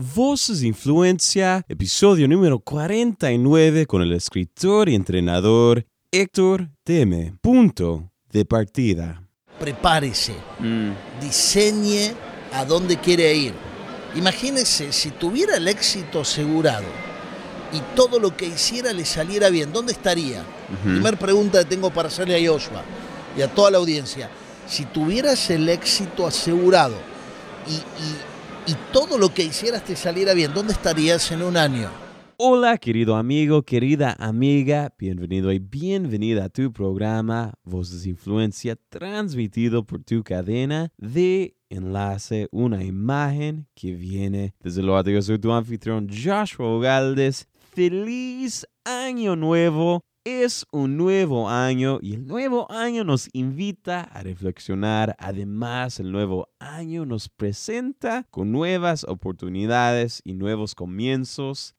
Voces 0.00 0.60
de 0.60 0.68
Influencia, 0.68 1.64
episodio 1.68 2.28
número 2.28 2.60
49 2.60 3.84
con 3.86 4.00
el 4.00 4.12
escritor 4.12 4.88
y 4.88 4.94
entrenador 4.94 5.84
Héctor 6.12 6.68
Teme. 6.84 7.34
Punto 7.42 8.08
de 8.30 8.44
partida. 8.44 9.24
Prepárese, 9.58 10.34
diseñe 11.20 12.14
a 12.52 12.64
dónde 12.64 12.96
quiere 12.98 13.34
ir. 13.34 13.54
Imagínese 14.14 14.92
si 14.92 15.10
tuviera 15.10 15.56
el 15.56 15.66
éxito 15.66 16.20
asegurado 16.20 16.86
y 17.72 17.80
todo 17.96 18.20
lo 18.20 18.36
que 18.36 18.46
hiciera 18.46 18.92
le 18.92 19.04
saliera 19.04 19.50
bien, 19.50 19.72
¿dónde 19.72 19.90
estaría? 19.94 20.44
Primer 20.84 21.18
pregunta 21.18 21.58
que 21.64 21.70
tengo 21.70 21.90
para 21.90 22.06
hacerle 22.06 22.36
a 22.46 22.52
Joshua 22.52 22.84
y 23.36 23.42
a 23.42 23.48
toda 23.52 23.72
la 23.72 23.78
audiencia. 23.78 24.30
Si 24.68 24.84
tuvieras 24.84 25.50
el 25.50 25.68
éxito 25.68 26.24
asegurado 26.24 26.94
y, 27.66 27.72
y- 27.72 28.27
y 28.68 28.76
todo 28.92 29.16
lo 29.16 29.32
que 29.32 29.44
hicieras 29.44 29.82
te 29.82 29.96
saliera 29.96 30.34
bien, 30.34 30.52
¿dónde 30.52 30.74
estarías 30.74 31.32
en 31.32 31.42
un 31.42 31.56
año? 31.56 31.88
Hola 32.36 32.76
querido 32.76 33.16
amigo, 33.16 33.62
querida 33.62 34.14
amiga, 34.18 34.92
bienvenido 34.98 35.50
y 35.50 35.58
bienvenida 35.58 36.44
a 36.44 36.48
tu 36.50 36.70
programa 36.70 37.54
Voces 37.64 38.06
Influencia 38.06 38.76
transmitido 38.90 39.84
por 39.84 40.04
tu 40.04 40.22
cadena 40.22 40.92
de 40.98 41.56
enlace, 41.70 42.46
una 42.52 42.84
imagen 42.84 43.66
que 43.74 43.92
viene 43.92 44.54
desde 44.60 44.82
lo 44.82 44.96
alto. 44.96 45.10
Yo 45.10 45.22
soy 45.22 45.38
tu 45.38 45.50
anfitrión 45.50 46.06
Joshua 46.08 46.78
Galdes. 46.80 47.48
Feliz 47.72 48.66
año 48.84 49.34
nuevo. 49.34 50.04
Es 50.30 50.66
un 50.72 50.98
nuevo 50.98 51.48
año 51.48 52.00
y 52.02 52.12
el 52.12 52.26
nuevo 52.26 52.70
año 52.70 53.02
nos 53.02 53.30
invita 53.32 54.02
a 54.02 54.22
reflexionar. 54.22 55.16
Además, 55.18 56.00
el 56.00 56.12
nuevo 56.12 56.50
año 56.58 57.06
nos 57.06 57.30
presenta 57.30 58.26
con 58.30 58.52
nuevas 58.52 59.04
oportunidades 59.04 60.20
y 60.24 60.34
nuevos 60.34 60.74
comienzos. 60.74 61.76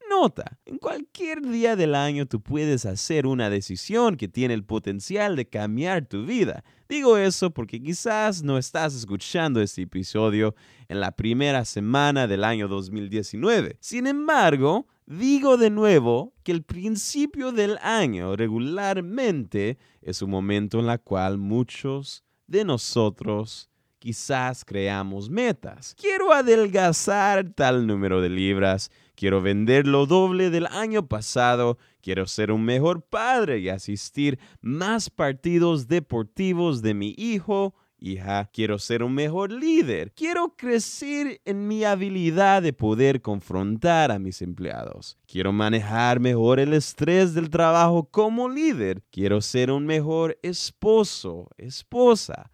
En 0.65 0.77
cualquier 0.79 1.41
día 1.41 1.77
del 1.77 1.95
año 1.95 2.25
tú 2.25 2.41
puedes 2.41 2.85
hacer 2.85 3.25
una 3.25 3.49
decisión 3.49 4.17
que 4.17 4.27
tiene 4.27 4.53
el 4.53 4.65
potencial 4.65 5.37
de 5.37 5.47
cambiar 5.47 6.05
tu 6.07 6.25
vida. 6.25 6.65
Digo 6.89 7.17
eso 7.17 7.51
porque 7.51 7.81
quizás 7.81 8.43
no 8.43 8.57
estás 8.57 8.95
escuchando 8.95 9.61
este 9.61 9.83
episodio 9.83 10.55
en 10.89 10.99
la 10.99 11.13
primera 11.13 11.63
semana 11.63 12.27
del 12.27 12.43
año 12.43 12.67
2019. 12.67 13.77
Sin 13.79 14.07
embargo, 14.07 14.87
digo 15.05 15.55
de 15.55 15.69
nuevo 15.69 16.33
que 16.43 16.51
el 16.51 16.63
principio 16.63 17.53
del 17.53 17.77
año 17.81 18.35
regularmente 18.35 19.77
es 20.01 20.21
un 20.21 20.31
momento 20.31 20.81
en 20.81 20.89
el 20.89 20.99
cual 20.99 21.37
muchos 21.37 22.25
de 22.45 22.65
nosotros 22.65 23.69
quizás 23.99 24.65
creamos 24.65 25.29
metas. 25.29 25.93
Quiero 25.95 26.33
adelgazar 26.33 27.53
tal 27.53 27.85
número 27.85 28.21
de 28.21 28.29
libras, 28.29 28.89
quiero 29.19 29.41
vender 29.41 29.85
lo 29.85 30.05
doble 30.05 30.49
del 30.49 30.65
año 30.67 31.09
pasado, 31.09 31.77
quiero 32.01 32.25
ser 32.25 32.53
un 32.53 32.63
mejor 32.63 33.01
padre 33.01 33.59
y 33.59 33.67
asistir 33.67 34.39
más 34.61 35.09
partidos 35.09 35.89
deportivos 35.89 36.81
de 36.81 36.93
mi 36.93 37.15
hijo. 37.17 37.75
Hija, 37.97 38.49
quiero 38.53 38.79
ser 38.79 39.03
un 39.03 39.13
mejor 39.13 39.51
líder. 39.51 40.13
Quiero 40.13 40.55
crecer 40.55 41.41
en 41.43 41.67
mi 41.67 41.83
habilidad 41.83 42.61
de 42.61 42.71
poder 42.71 43.21
confrontar 43.21 44.09
a 44.09 44.19
mis 44.19 44.41
empleados. 44.41 45.17
Quiero 45.27 45.51
manejar 45.51 46.21
mejor 46.21 46.61
el 46.61 46.73
estrés 46.73 47.33
del 47.33 47.49
trabajo 47.49 48.05
como 48.05 48.47
líder. 48.47 49.03
Quiero 49.11 49.41
ser 49.41 49.69
un 49.69 49.85
mejor 49.85 50.39
esposo, 50.43 51.49
esposa. 51.57 52.49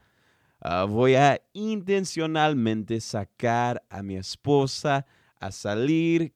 Ah, 0.60 0.86
voy 0.86 1.14
a 1.14 1.40
intencionalmente 1.54 3.00
sacar 3.02 3.84
a 3.88 4.02
mi 4.02 4.16
esposa 4.16 5.06
a 5.40 5.52
salir 5.52 6.34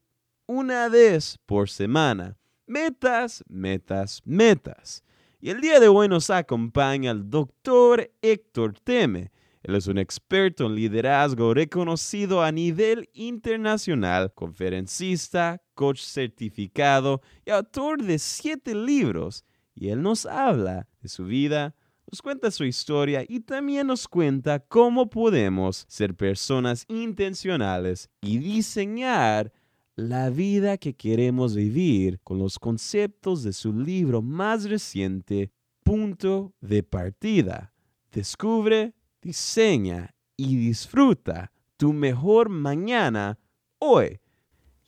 una 0.50 0.88
vez 0.88 1.38
por 1.46 1.70
semana. 1.70 2.36
Metas, 2.66 3.44
metas, 3.48 4.20
metas. 4.24 5.04
Y 5.40 5.50
el 5.50 5.60
día 5.60 5.78
de 5.78 5.86
hoy 5.86 6.08
nos 6.08 6.28
acompaña 6.28 7.12
el 7.12 7.30
doctor 7.30 8.10
Héctor 8.20 8.74
Teme. 8.82 9.30
Él 9.62 9.76
es 9.76 9.86
un 9.86 9.96
experto 9.96 10.66
en 10.66 10.74
liderazgo 10.74 11.54
reconocido 11.54 12.42
a 12.42 12.50
nivel 12.50 13.08
internacional, 13.12 14.34
conferencista, 14.34 15.62
coach 15.74 16.00
certificado 16.02 17.22
y 17.46 17.50
autor 17.50 18.02
de 18.02 18.18
siete 18.18 18.74
libros. 18.74 19.44
Y 19.76 19.90
él 19.90 20.02
nos 20.02 20.26
habla 20.26 20.88
de 21.00 21.08
su 21.08 21.26
vida, 21.26 21.76
nos 22.10 22.20
cuenta 22.20 22.50
su 22.50 22.64
historia 22.64 23.24
y 23.28 23.38
también 23.38 23.86
nos 23.86 24.08
cuenta 24.08 24.58
cómo 24.58 25.10
podemos 25.10 25.84
ser 25.86 26.16
personas 26.16 26.86
intencionales 26.88 28.10
y 28.20 28.38
diseñar 28.38 29.52
la 29.96 30.30
vida 30.30 30.78
que 30.78 30.94
queremos 30.94 31.54
vivir 31.54 32.20
con 32.22 32.38
los 32.38 32.58
conceptos 32.58 33.42
de 33.42 33.52
su 33.52 33.72
libro 33.72 34.22
más 34.22 34.68
reciente, 34.68 35.50
Punto 35.82 36.54
de 36.60 36.82
Partida. 36.82 37.72
Descubre, 38.12 38.94
diseña 39.20 40.14
y 40.36 40.56
disfruta 40.56 41.52
tu 41.76 41.92
mejor 41.92 42.48
mañana 42.48 43.38
hoy. 43.78 44.20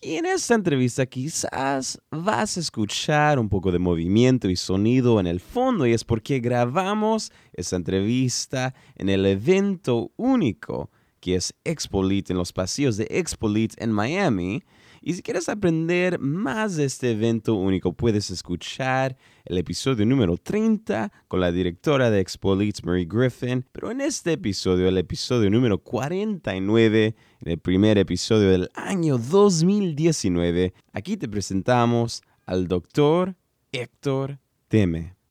Y 0.00 0.16
en 0.16 0.26
esta 0.26 0.54
entrevista 0.54 1.06
quizás 1.06 2.00
vas 2.10 2.56
a 2.56 2.60
escuchar 2.60 3.38
un 3.38 3.48
poco 3.48 3.70
de 3.70 3.78
movimiento 3.78 4.50
y 4.50 4.56
sonido 4.56 5.20
en 5.20 5.28
el 5.28 5.38
fondo 5.38 5.86
y 5.86 5.92
es 5.92 6.04
porque 6.04 6.40
grabamos 6.40 7.30
esta 7.52 7.76
entrevista 7.76 8.74
en 8.96 9.08
el 9.08 9.24
evento 9.26 10.10
único 10.16 10.90
que 11.22 11.36
es 11.36 11.54
Expolit 11.64 12.30
en 12.30 12.36
los 12.36 12.52
pasillos 12.52 12.96
de 12.96 13.06
Expolit 13.08 13.80
en 13.80 13.92
Miami. 13.92 14.64
Y 15.00 15.14
si 15.14 15.22
quieres 15.22 15.48
aprender 15.48 16.18
más 16.18 16.76
de 16.76 16.84
este 16.84 17.12
evento 17.12 17.54
único, 17.54 17.92
puedes 17.92 18.30
escuchar 18.30 19.16
el 19.44 19.56
episodio 19.56 20.04
número 20.04 20.36
30 20.36 21.12
con 21.28 21.40
la 21.40 21.52
directora 21.52 22.10
de 22.10 22.20
Expolit, 22.20 22.82
Mary 22.82 23.06
Griffin. 23.08 23.64
Pero 23.70 23.92
en 23.92 24.00
este 24.00 24.32
episodio, 24.32 24.88
el 24.88 24.98
episodio 24.98 25.48
número 25.48 25.78
49, 25.78 27.14
en 27.40 27.50
el 27.50 27.58
primer 27.58 27.98
episodio 27.98 28.50
del 28.50 28.68
año 28.74 29.16
2019, 29.16 30.74
aquí 30.92 31.16
te 31.16 31.28
presentamos 31.28 32.22
al 32.46 32.66
doctor 32.66 33.36
Héctor 33.70 34.40
Teme. 34.66 35.21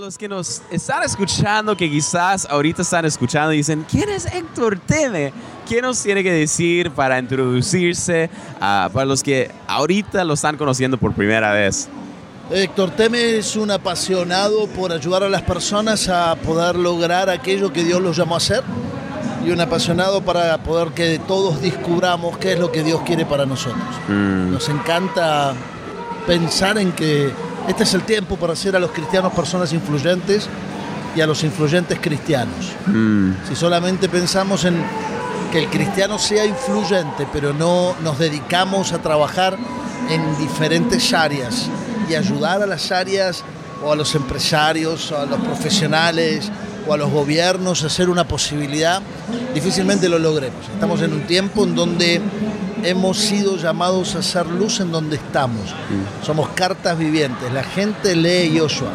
Los 0.00 0.16
que 0.16 0.28
nos 0.28 0.62
están 0.70 1.02
escuchando, 1.02 1.76
que 1.76 1.90
quizás 1.90 2.46
ahorita 2.48 2.80
están 2.80 3.04
escuchando 3.04 3.52
y 3.52 3.58
dicen, 3.58 3.84
¿quién 3.88 4.08
es 4.08 4.24
Héctor 4.24 4.78
Teme? 4.78 5.30
¿Qué 5.68 5.82
nos 5.82 6.02
tiene 6.02 6.22
que 6.22 6.32
decir 6.32 6.90
para 6.90 7.18
introducirse? 7.18 8.30
ah, 8.60 8.88
para 8.90 9.04
los 9.04 9.22
que 9.22 9.50
ahorita 9.66 10.24
lo 10.24 10.34
están 10.34 10.56
conociendo 10.56 10.96
por 10.96 11.12
primera 11.12 11.52
vez. 11.52 11.88
Héctor 12.50 12.92
Teme 12.92 13.36
es 13.36 13.56
un 13.56 13.70
apasionado 13.70 14.68
por 14.68 14.90
ayudar 14.90 15.22
a 15.22 15.28
las 15.28 15.42
personas 15.42 16.08
a 16.08 16.34
poder 16.36 16.76
lograr 16.76 17.28
aquello 17.28 17.70
que 17.70 17.84
Dios 17.84 18.00
los 18.00 18.16
llamó 18.16 18.36
a 18.36 18.38
hacer 18.38 18.64
y 19.44 19.50
un 19.50 19.60
apasionado 19.60 20.22
para 20.22 20.62
poder 20.62 20.92
que 20.92 21.18
todos 21.28 21.60
descubramos 21.60 22.38
qué 22.38 22.54
es 22.54 22.58
lo 22.58 22.72
que 22.72 22.82
Dios 22.82 23.02
quiere 23.04 23.26
para 23.26 23.44
nosotros. 23.44 23.84
Nos 24.08 24.66
encanta 24.70 25.52
pensar 26.26 26.78
en 26.78 26.92
que 26.92 27.30
este 27.68 27.84
es 27.84 27.94
el 27.94 28.02
tiempo 28.02 28.36
para 28.36 28.52
hacer 28.54 28.76
a 28.76 28.80
los 28.80 28.90
cristianos 28.90 29.32
personas 29.32 29.72
influyentes 29.72 30.48
y 31.14 31.20
a 31.20 31.26
los 31.26 31.42
influyentes 31.44 31.98
cristianos. 32.00 32.72
Si 33.48 33.56
solamente 33.56 34.08
pensamos 34.08 34.64
en 34.64 34.82
que 35.52 35.58
el 35.58 35.68
cristiano 35.68 36.18
sea 36.18 36.44
influyente, 36.44 37.26
pero 37.32 37.52
no 37.52 37.94
nos 38.02 38.18
dedicamos 38.18 38.92
a 38.92 39.02
trabajar 39.02 39.56
en 40.08 40.38
diferentes 40.38 41.12
áreas 41.12 41.68
y 42.08 42.14
ayudar 42.14 42.62
a 42.62 42.66
las 42.66 42.90
áreas 42.92 43.44
o 43.84 43.92
a 43.92 43.96
los 43.96 44.14
empresarios, 44.14 45.10
o 45.12 45.18
a 45.18 45.26
los 45.26 45.40
profesionales 45.40 46.50
o 46.86 46.94
a 46.94 46.96
los 46.96 47.10
gobiernos 47.10 47.82
a 47.82 47.86
hacer 47.86 48.08
una 48.08 48.26
posibilidad, 48.26 49.02
difícilmente 49.54 50.08
lo 50.08 50.18
logremos. 50.18 50.66
Estamos 50.72 51.02
en 51.02 51.12
un 51.12 51.22
tiempo 51.22 51.64
en 51.64 51.74
donde 51.74 52.20
hemos 52.84 53.18
sido 53.18 53.56
llamados 53.56 54.14
a 54.14 54.20
hacer 54.20 54.46
luz 54.46 54.80
en 54.80 54.92
donde 54.92 55.16
estamos. 55.16 55.74
Somos 56.22 56.48
cartas 56.50 56.98
vivientes. 56.98 57.52
La 57.52 57.62
gente 57.62 58.16
lee 58.16 58.58
Joshua. 58.58 58.90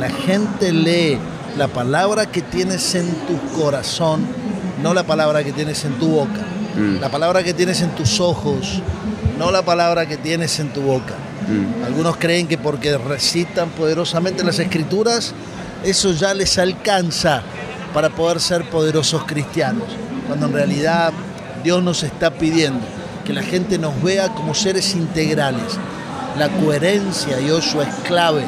La 0.00 0.10
gente 0.10 0.72
lee 0.72 1.18
la 1.56 1.68
palabra 1.68 2.26
que 2.26 2.42
tienes 2.42 2.94
en 2.94 3.10
tu 3.26 3.38
corazón, 3.58 4.26
no 4.82 4.92
la 4.92 5.04
palabra 5.04 5.42
que 5.42 5.52
tienes 5.52 5.84
en 5.84 5.94
tu 5.94 6.08
boca. 6.08 6.42
La 7.00 7.08
palabra 7.08 7.42
que 7.42 7.54
tienes 7.54 7.80
en 7.80 7.88
tus 7.94 8.20
ojos, 8.20 8.82
no 9.38 9.50
la 9.50 9.62
palabra 9.62 10.04
que 10.04 10.18
tienes 10.18 10.60
en 10.60 10.68
tu 10.74 10.82
boca. 10.82 11.14
Algunos 11.86 12.16
creen 12.18 12.46
que 12.46 12.58
porque 12.58 12.98
recitan 12.98 13.70
poderosamente 13.70 14.44
las 14.44 14.58
escrituras, 14.58 15.32
eso 15.82 16.12
ya 16.12 16.34
les 16.34 16.58
alcanza 16.58 17.42
para 17.94 18.10
poder 18.10 18.40
ser 18.40 18.68
poderosos 18.68 19.24
cristianos. 19.24 19.88
Cuando 20.26 20.46
en 20.46 20.52
realidad 20.52 21.14
Dios 21.64 21.82
nos 21.82 22.02
está 22.02 22.30
pidiendo 22.32 22.84
que 23.26 23.32
la 23.32 23.42
gente 23.42 23.76
nos 23.76 24.00
vea 24.02 24.28
como 24.28 24.54
seres 24.54 24.94
integrales, 24.94 25.78
La 26.38 26.48
coherencia, 26.50 27.40
y 27.40 27.46
eso 27.46 27.80
es 27.80 27.88
clave. 28.06 28.44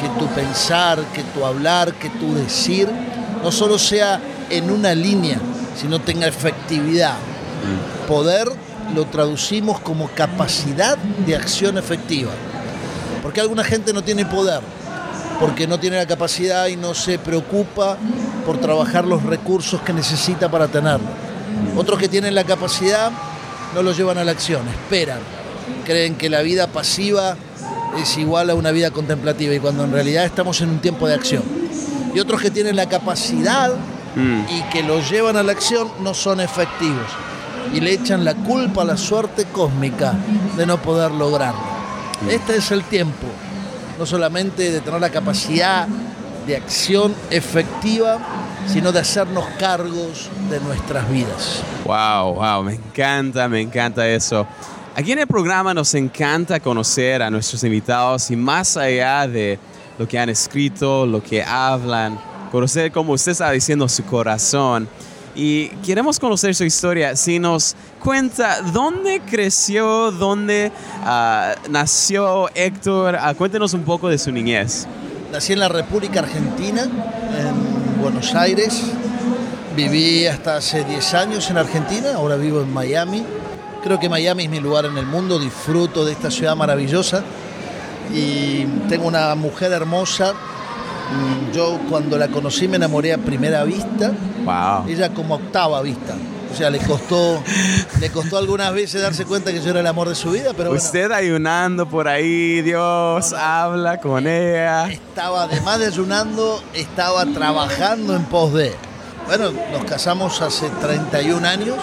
Que 0.00 0.08
tu 0.18 0.26
pensar, 0.34 1.00
que 1.14 1.22
tu 1.22 1.46
hablar, 1.46 1.94
que 1.94 2.10
tu 2.10 2.34
decir, 2.34 2.88
no 3.42 3.50
solo 3.50 3.78
sea 3.78 4.20
en 4.50 4.70
una 4.70 4.94
línea, 4.94 5.38
sino 5.74 5.98
tenga 6.00 6.26
efectividad. 6.26 7.14
Poder 8.06 8.48
lo 8.94 9.06
traducimos 9.06 9.80
como 9.80 10.08
capacidad 10.08 10.98
de 10.98 11.34
acción 11.34 11.78
efectiva. 11.78 12.32
Porque 13.22 13.40
alguna 13.40 13.64
gente 13.64 13.94
no 13.94 14.02
tiene 14.02 14.26
poder, 14.26 14.60
porque 15.40 15.66
no 15.66 15.80
tiene 15.80 15.96
la 15.96 16.06
capacidad 16.06 16.66
y 16.66 16.76
no 16.76 16.92
se 16.92 17.18
preocupa 17.18 17.96
por 18.44 18.58
trabajar 18.58 19.06
los 19.06 19.22
recursos 19.22 19.80
que 19.80 19.94
necesita 19.94 20.50
para 20.50 20.68
tenerlo. 20.68 21.08
Otros 21.76 21.98
que 21.98 22.08
tienen 22.08 22.34
la 22.34 22.44
capacidad 22.44 23.10
no 23.74 23.82
lo 23.82 23.92
llevan 23.92 24.18
a 24.18 24.24
la 24.24 24.32
acción, 24.32 24.66
esperan, 24.68 25.20
creen 25.84 26.16
que 26.16 26.28
la 26.28 26.42
vida 26.42 26.66
pasiva 26.66 27.36
es 28.00 28.16
igual 28.16 28.50
a 28.50 28.54
una 28.54 28.70
vida 28.70 28.90
contemplativa 28.90 29.54
y 29.54 29.60
cuando 29.60 29.84
en 29.84 29.92
realidad 29.92 30.24
estamos 30.24 30.60
en 30.60 30.70
un 30.70 30.78
tiempo 30.78 31.06
de 31.06 31.14
acción. 31.14 31.42
Y 32.14 32.20
otros 32.20 32.40
que 32.40 32.50
tienen 32.50 32.76
la 32.76 32.88
capacidad 32.88 33.72
y 34.16 34.62
que 34.70 34.82
lo 34.82 35.00
llevan 35.00 35.36
a 35.36 35.42
la 35.42 35.52
acción 35.52 35.90
no 36.00 36.12
son 36.12 36.40
efectivos 36.40 37.06
y 37.72 37.80
le 37.80 37.92
echan 37.92 38.24
la 38.24 38.34
culpa 38.34 38.82
a 38.82 38.84
la 38.84 38.96
suerte 38.96 39.46
cósmica 39.46 40.14
de 40.56 40.66
no 40.66 40.80
poder 40.80 41.10
lograrlo. 41.12 41.60
Este 42.28 42.56
es 42.56 42.70
el 42.70 42.84
tiempo, 42.84 43.26
no 43.98 44.06
solamente 44.06 44.70
de 44.70 44.80
tener 44.80 45.00
la 45.00 45.10
capacidad 45.10 45.88
de 46.46 46.56
acción 46.56 47.14
efectiva, 47.30 48.18
sino 48.66 48.92
de 48.92 49.00
hacernos 49.00 49.44
cargos 49.58 50.30
de 50.50 50.60
nuestras 50.60 51.10
vidas. 51.10 51.62
Wow, 51.84 52.34
wow, 52.34 52.62
me 52.62 52.74
encanta, 52.74 53.48
me 53.48 53.60
encanta 53.60 54.08
eso. 54.08 54.46
Aquí 54.94 55.12
en 55.12 55.20
el 55.20 55.26
programa 55.26 55.72
nos 55.72 55.94
encanta 55.94 56.60
conocer 56.60 57.22
a 57.22 57.30
nuestros 57.30 57.64
invitados 57.64 58.30
y 58.30 58.36
más 58.36 58.76
allá 58.76 59.26
de 59.26 59.58
lo 59.98 60.06
que 60.06 60.18
han 60.18 60.28
escrito, 60.28 61.06
lo 61.06 61.22
que 61.22 61.42
hablan, 61.42 62.18
conocer, 62.50 62.92
como 62.92 63.14
usted 63.14 63.32
está 63.32 63.50
diciendo, 63.50 63.88
su 63.88 64.04
corazón. 64.04 64.88
Y 65.34 65.68
queremos 65.84 66.18
conocer 66.18 66.54
su 66.54 66.64
historia. 66.64 67.16
Si 67.16 67.38
nos 67.38 67.74
cuenta 68.00 68.60
dónde 68.60 69.22
creció, 69.22 70.12
dónde 70.12 70.70
ah, 71.04 71.54
nació 71.70 72.50
Héctor, 72.54 73.14
uh, 73.14 73.34
cuéntenos 73.34 73.72
un 73.72 73.82
poco 73.84 74.10
de 74.10 74.18
su 74.18 74.30
niñez. 74.30 74.86
Nací 75.32 75.54
en 75.54 75.60
la 75.60 75.68
República 75.68 76.20
Argentina, 76.20 76.82
en 76.82 77.61
Buenos 78.02 78.34
Aires. 78.34 78.82
Viví 79.74 80.26
hasta 80.26 80.56
hace 80.56 80.84
10 80.84 81.14
años 81.14 81.50
en 81.50 81.56
Argentina, 81.56 82.14
ahora 82.16 82.36
vivo 82.36 82.60
en 82.60 82.70
Miami. 82.72 83.24
Creo 83.82 83.98
que 83.98 84.08
Miami 84.10 84.44
es 84.44 84.50
mi 84.50 84.60
lugar 84.60 84.84
en 84.84 84.98
el 84.98 85.06
mundo, 85.06 85.38
disfruto 85.38 86.04
de 86.04 86.12
esta 86.12 86.30
ciudad 86.30 86.54
maravillosa 86.54 87.22
y 88.12 88.64
tengo 88.88 89.06
una 89.06 89.34
mujer 89.34 89.72
hermosa 89.72 90.34
Mm, 91.12 91.52
yo 91.52 91.78
cuando 91.90 92.16
la 92.16 92.28
conocí 92.28 92.68
me 92.68 92.76
enamoré 92.76 93.12
a 93.12 93.18
primera 93.18 93.64
vista. 93.64 94.12
Wow. 94.44 94.88
Ella 94.88 95.10
como 95.12 95.34
octava 95.34 95.82
vista. 95.82 96.14
O 96.52 96.54
sea, 96.54 96.68
le 96.68 96.80
costó, 96.80 97.42
le 97.98 98.10
costó 98.10 98.36
algunas 98.36 98.74
veces 98.74 99.00
darse 99.00 99.24
cuenta 99.24 99.50
que 99.52 99.62
yo 99.62 99.70
era 99.70 99.80
el 99.80 99.86
amor 99.86 100.10
de 100.10 100.14
su 100.14 100.30
vida, 100.32 100.52
pero 100.54 100.70
Usted 100.72 101.10
ayunando 101.10 101.88
por 101.88 102.08
ahí, 102.08 102.60
Dios 102.60 103.32
habla 103.32 103.98
con 103.98 104.26
ella. 104.26 104.90
Estaba, 104.90 105.44
además 105.44 105.78
de 105.78 105.86
ayunando, 105.86 106.62
estaba 106.74 107.24
trabajando 107.24 108.14
en 108.14 108.24
pos 108.24 108.52
de. 108.52 108.74
Bueno, 109.26 109.50
nos 109.72 109.84
casamos 109.84 110.42
hace 110.42 110.68
31 110.68 111.48
años. 111.48 111.76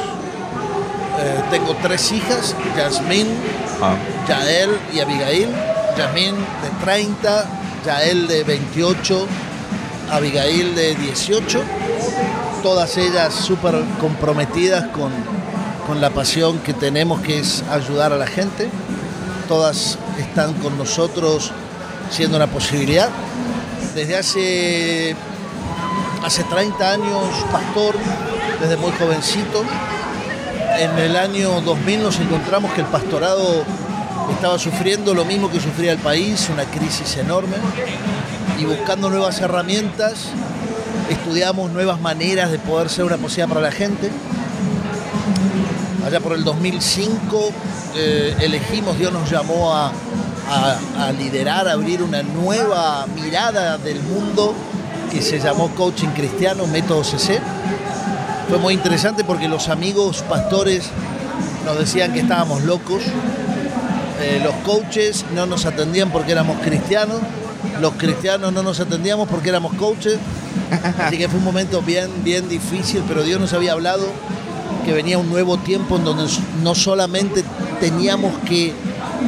Eh, 1.20 1.44
tengo 1.50 1.76
tres 1.82 2.12
hijas, 2.12 2.56
Yasmín, 2.78 3.28
ah. 3.82 3.96
Yael 4.28 4.70
y 4.94 5.00
Abigail. 5.00 5.50
Yasmín 5.98 6.36
de 6.36 6.86
30, 6.86 7.46
Yael 7.86 8.28
de 8.28 8.44
28, 8.44 9.28
Abigail 10.12 10.76
de 10.76 10.94
18, 10.96 11.64
todas 12.62 12.98
ellas 12.98 13.34
súper 13.34 13.76
comprometidas 14.00 14.88
con, 14.88 15.12
con 15.88 16.02
la 16.02 16.10
pasión 16.10 16.60
que 16.60 16.74
tenemos 16.74 17.22
que 17.22 17.40
es 17.40 17.64
ayudar 17.70 18.14
a 18.14 18.18
la 18.18 18.28
gente. 18.28 18.70
Todas 19.48 19.98
están 20.20 20.54
con 20.56 20.78
nosotros 20.78 21.52
siendo 22.10 22.38
una 22.38 22.48
posibilidad. 22.48 23.10
Desde 23.96 24.18
hace, 24.18 25.16
hace 26.24 26.44
30 26.44 26.92
años, 26.92 27.24
pastor, 27.52 27.96
desde 28.60 28.78
muy 28.78 28.92
jovencito. 28.92 29.64
En 30.78 30.98
el 31.00 31.16
año 31.16 31.62
2000 31.62 32.04
nos 32.04 32.20
encontramos 32.20 32.72
que 32.74 32.82
el 32.82 32.88
pastorado 32.88 33.64
estaba 34.32 34.60
sufriendo 34.60 35.14
lo 35.14 35.26
mismo 35.26 35.50
que 35.50 35.60
sufría 35.60 35.92
el 35.92 35.98
país, 35.98 36.50
una 36.50 36.64
crisis 36.66 37.18
enorme, 37.18 37.58
y 38.58 38.66
buscando 38.66 39.10
nuevas 39.10 39.42
herramientas, 39.42 40.28
estudiamos 41.10 41.72
nuevas 41.72 42.00
maneras 42.00 42.52
de 42.52 42.60
poder 42.60 42.90
ser 42.90 43.06
una 43.06 43.18
posibilidad 43.18 43.50
para 43.50 43.62
la 43.62 43.72
gente. 43.72 44.10
Allá 46.06 46.20
por 46.20 46.34
el 46.34 46.44
2005 46.44 47.52
eh, 47.96 48.36
elegimos, 48.40 48.98
Dios 48.98 49.12
nos 49.12 49.30
llamó 49.30 49.74
a, 49.74 49.92
liderar, 51.18 51.68
a 51.68 51.74
abrir 51.74 52.02
una 52.02 52.24
nueva 52.24 53.06
mirada 53.16 53.78
del 53.78 54.02
mundo 54.02 54.54
que 55.12 55.22
se 55.22 55.40
llamó 55.40 55.70
Coaching 55.76 56.10
Cristiano, 56.10 56.66
Método 56.68 57.04
CC. 57.04 57.40
Fue 58.48 58.58
muy 58.58 58.74
interesante 58.74 59.24
porque 59.24 59.48
los 59.48 59.70
amigos 59.70 60.24
pastores 60.28 60.90
nos 61.66 61.78
decían 61.78 62.14
que 62.14 62.22
estábamos 62.22 62.64
locos, 62.64 63.04
eh, 64.22 64.42
los 64.44 64.54
coaches 64.66 65.26
no 65.34 65.46
nos 65.46 65.66
atendían 65.66 66.10
porque 66.10 66.32
éramos 66.32 66.58
cristianos, 66.62 67.20
los 67.80 67.94
cristianos 67.94 68.54
no 68.54 68.64
nos 68.64 68.80
atendíamos 68.80 69.28
porque 69.28 69.50
éramos 69.50 69.74
coaches. 69.76 70.18
Así 71.00 71.18
que 71.18 71.28
fue 71.28 71.40
un 71.40 71.46
momento 71.46 71.82
bien, 71.82 72.10
bien 72.24 72.48
difícil, 72.48 73.04
pero 73.08 73.24
Dios 73.24 73.40
nos 73.40 73.54
había 73.54 73.74
hablado 73.74 74.06
que 74.86 74.94
venía 74.94 75.18
un 75.18 75.30
nuevo 75.30 75.58
tiempo 75.58 75.98
en 75.98 76.04
donde 76.04 76.32
no 76.64 76.76
solamente 76.76 77.44
teníamos 77.80 78.34
que, 78.40 78.74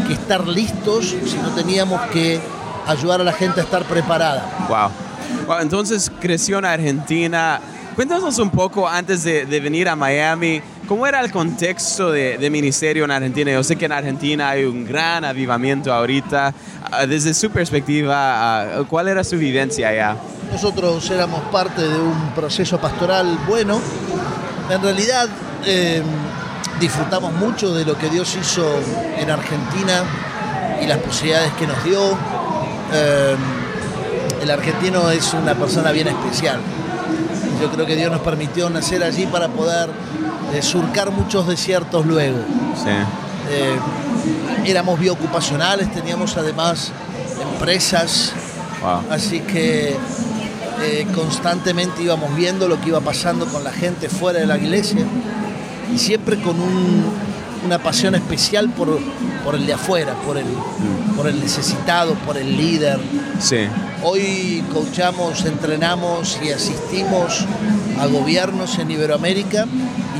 estar 0.10 0.48
listos, 0.48 1.16
sino 1.26 1.50
teníamos 1.50 2.02
que 2.14 2.40
ayudar 2.88 3.22
a 3.22 3.24
la 3.24 3.34
gente 3.34 3.60
a 3.62 3.64
estar 3.64 3.84
preparada. 3.84 4.68
Wow. 4.70 5.48
wow 5.48 5.60
entonces 5.60 6.12
creció 6.20 6.60
en 6.60 6.66
Argentina. 6.66 7.60
Cuéntanos 7.96 8.38
un 8.40 8.50
poco 8.50 8.88
antes 8.88 9.24
de 9.24 9.60
venir 9.60 9.90
a 9.90 9.96
Miami 9.96 10.62
¿Cómo 10.92 11.08
era 11.08 11.22
el 11.22 11.32
contexto 11.32 12.12
de, 12.12 12.50
ministerio 12.50 13.06
en 13.06 13.12
Argentina? 13.12 13.50
Yo 13.50 13.64
sé 13.64 13.78
que 13.78 13.86
en 13.86 13.94
Argentina 13.94 14.50
hay 14.50 14.66
un 14.66 14.84
gran 14.84 15.24
avivamiento 15.24 15.94
ahorita. 15.94 16.54
Ah, 16.92 17.06
desde 17.06 17.34
su 17.34 17.50
perspectiva, 17.50 18.14
ah, 18.18 18.84
¿cuál 18.90 19.08
era 19.08 19.24
su 19.24 19.38
vivencia 19.38 19.88
allá? 19.88 20.18
Nosotros 20.52 21.10
éramos 21.10 21.44
parte 21.44 21.82
de 21.82 21.98
un 21.98 22.34
proceso 22.36 22.78
pastoral 22.78 23.40
bueno. 23.48 23.80
En 24.70 24.82
realidad 24.82 25.30
em, 25.66 26.04
disfrutamos 26.82 27.32
mucho 27.36 27.74
de 27.74 27.86
lo 27.86 27.98
que 27.98 28.10
Dios 28.10 28.36
hizo 28.36 28.70
en 29.18 29.32
Argentina 29.32 30.04
y 30.84 30.88
las 30.88 30.98
posibilidades 30.98 31.54
que 31.54 31.68
nos 31.68 31.82
dio. 31.86 32.10
Em, 32.92 33.40
el 34.42 34.52
argentino 34.52 35.10
es 35.10 35.34
una 35.36 35.56
persona 35.56 35.94
bien 35.94 36.10
especial. 36.10 36.60
Yo 37.62 37.72
creo 37.72 37.86
que 37.86 37.96
Dios 37.96 38.12
nos 38.12 38.20
permitió 38.20 38.70
nacer 38.70 39.02
allí 39.04 39.26
para 39.28 39.48
poder 39.48 39.90
surcar 40.62 41.12
muchos 41.12 41.48
desiertos 41.48 42.06
luego. 42.06 42.40
Eh, 43.50 43.76
éramos 44.66 45.00
biocupacionales, 45.00 45.92
teníamos 45.92 46.38
además 46.38 46.92
empresas, 47.54 48.34
así 49.10 49.40
que 49.42 49.96
eh, 50.82 51.08
constantemente 51.14 52.04
íbamos 52.04 52.36
viendo 52.36 52.68
lo 52.68 52.80
que 52.82 52.90
iba 52.90 53.02
pasando 53.02 53.46
con 53.46 53.64
la 53.64 53.72
gente 53.72 54.10
fuera 54.10 54.40
de 54.40 54.46
la 54.46 54.58
iglesia 54.58 55.06
y 55.94 55.98
siempre 55.98 56.42
con 56.42 56.56
una 57.66 57.80
pasión 57.80 58.16
especial 58.16 58.70
por, 58.70 59.00
por 59.44 59.56
el 59.56 59.66
de 59.68 59.74
afuera, 59.74 60.14
por 60.26 60.38
el, 60.38 60.46
mm. 60.46 61.16
por 61.16 61.28
el 61.28 61.40
necesitado, 61.40 62.16
por 62.26 62.38
el 62.38 62.58
líder. 62.58 63.00
Sí. 63.40 63.68
Hoy 64.04 64.64
coachamos, 64.74 65.46
entrenamos 65.46 66.40
y 66.44 66.50
asistimos 66.50 67.46
a 68.00 68.08
gobiernos 68.08 68.80
en 68.80 68.90
Iberoamérica 68.90 69.68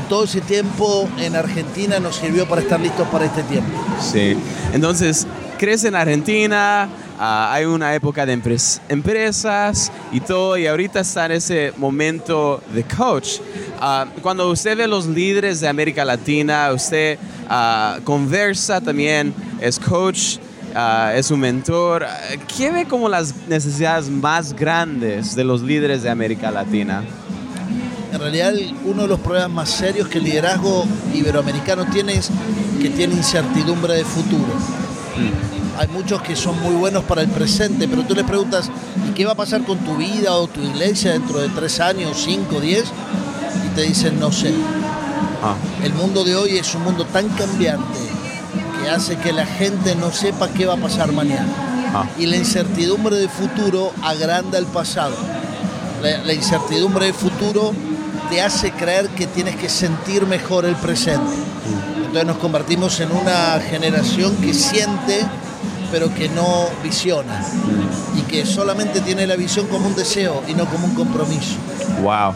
todo 0.08 0.24
ese 0.24 0.40
tiempo 0.40 1.08
en 1.18 1.36
Argentina 1.36 1.98
nos 2.00 2.16
sirvió 2.16 2.46
para 2.46 2.62
estar 2.62 2.80
listos 2.80 3.06
para 3.08 3.24
este 3.24 3.42
tiempo. 3.44 3.72
Sí, 4.00 4.36
entonces 4.72 5.26
crece 5.62 5.86
en 5.86 5.94
Argentina, 5.94 6.88
ah, 7.20 7.52
hay 7.52 7.66
una 7.66 7.94
época 7.94 8.26
de 8.26 8.32
empresas 8.32 9.92
y 10.10 10.18
todo, 10.18 10.56
y 10.56 10.66
ahorita 10.66 10.98
está 10.98 11.26
en 11.26 11.32
ese 11.32 11.72
momento 11.76 12.60
de 12.74 12.82
coach. 12.82 13.38
Ah, 13.80 14.06
cuando 14.22 14.50
usted 14.50 14.76
ve 14.76 14.88
los 14.88 15.06
líderes 15.06 15.60
de 15.60 15.68
América 15.68 16.04
Latina, 16.04 16.72
usted 16.72 17.16
ah, 17.48 18.00
conversa 18.02 18.80
también, 18.80 19.32
es 19.60 19.78
coach. 19.78 20.38
es 21.14 21.30
un 21.30 21.38
mentor. 21.38 22.06
¿Qué 22.56 22.72
ve 22.72 22.86
como 22.86 23.08
las 23.08 23.32
necesidades 23.46 24.08
más 24.08 24.54
grandes 24.54 25.36
de 25.36 25.44
los 25.44 25.62
líderes 25.62 26.02
de 26.02 26.10
América 26.10 26.50
Latina? 26.50 27.04
En 28.12 28.20
realidad 28.20 28.52
uno 28.84 29.02
de 29.02 29.08
los 29.08 29.20
problemas 29.20 29.50
más 29.50 29.70
serios 29.70 30.06
que 30.06 30.18
el 30.18 30.24
liderazgo 30.24 30.84
iberoamericano 31.14 31.86
tiene 31.86 32.14
es 32.14 32.28
que 32.80 32.90
tiene 32.90 33.14
incertidumbre 33.14 33.94
de 33.94 34.04
futuro. 34.04 34.52
Mm. 35.14 35.78
hay 35.78 35.88
muchos 35.88 36.22
que 36.22 36.34
son 36.34 36.58
muy 36.60 36.74
buenos 36.74 37.04
para 37.04 37.22
el 37.22 37.28
presente, 37.28 37.86
pero 37.86 38.02
tú 38.04 38.14
les 38.14 38.24
preguntas, 38.24 38.70
¿y 39.08 39.12
qué 39.12 39.26
va 39.26 39.32
a 39.32 39.34
pasar 39.34 39.62
con 39.64 39.78
tu 39.78 39.96
vida 39.96 40.34
o 40.36 40.46
tu 40.46 40.60
iglesia 40.60 41.12
dentro 41.12 41.38
de 41.38 41.48
tres 41.48 41.80
años, 41.80 42.22
cinco, 42.24 42.60
diez? 42.60 42.84
Y 43.66 43.74
te 43.74 43.82
dicen, 43.82 44.20
no 44.20 44.30
sé. 44.30 44.52
Ah. 45.42 45.54
El 45.82 45.94
mundo 45.94 46.22
de 46.24 46.36
hoy 46.36 46.56
es 46.56 46.74
un 46.74 46.84
mundo 46.84 47.04
tan 47.06 47.28
cambiante 47.30 47.98
que 48.82 48.90
hace 48.90 49.16
que 49.16 49.32
la 49.32 49.46
gente 49.46 49.94
no 49.96 50.12
sepa 50.12 50.48
qué 50.48 50.66
va 50.66 50.74
a 50.74 50.78
pasar 50.78 51.12
mañana. 51.12 51.48
Ah. 51.94 52.06
Y 52.18 52.26
la 52.26 52.36
incertidumbre 52.36 53.16
del 53.16 53.30
futuro 53.30 53.92
agranda 54.02 54.58
el 54.58 54.66
pasado. 54.66 55.16
La, 56.02 56.18
la 56.18 56.32
incertidumbre 56.32 57.06
del 57.06 57.14
futuro 57.14 57.72
te 58.32 58.40
hace 58.40 58.70
creer 58.70 59.10
que 59.10 59.26
tienes 59.26 59.56
que 59.56 59.68
sentir 59.68 60.26
mejor 60.26 60.64
el 60.64 60.74
presente. 60.76 61.34
Entonces 61.96 62.24
nos 62.24 62.38
convertimos 62.38 62.98
en 63.00 63.12
una 63.12 63.60
generación 63.60 64.34
que 64.36 64.54
siente 64.54 65.26
pero 65.90 66.12
que 66.14 66.30
no 66.30 66.70
visiona 66.82 67.44
y 68.16 68.22
que 68.22 68.46
solamente 68.46 69.02
tiene 69.02 69.26
la 69.26 69.36
visión 69.36 69.66
como 69.66 69.86
un 69.86 69.94
deseo 69.94 70.42
y 70.48 70.54
no 70.54 70.64
como 70.64 70.86
un 70.86 70.94
compromiso. 70.94 71.56
Wow. 72.00 72.32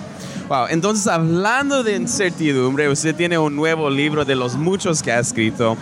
Wow, 0.48 0.66
entonces 0.68 1.08
hablando 1.08 1.82
de 1.82 1.96
incertidumbre, 1.96 2.88
usted 2.88 3.16
tiene 3.16 3.36
un 3.36 3.56
nuevo 3.56 3.90
libro 3.90 4.24
de 4.24 4.36
los 4.36 4.54
muchos 4.54 5.02
que 5.02 5.10
ha 5.10 5.18
escrito 5.18 5.76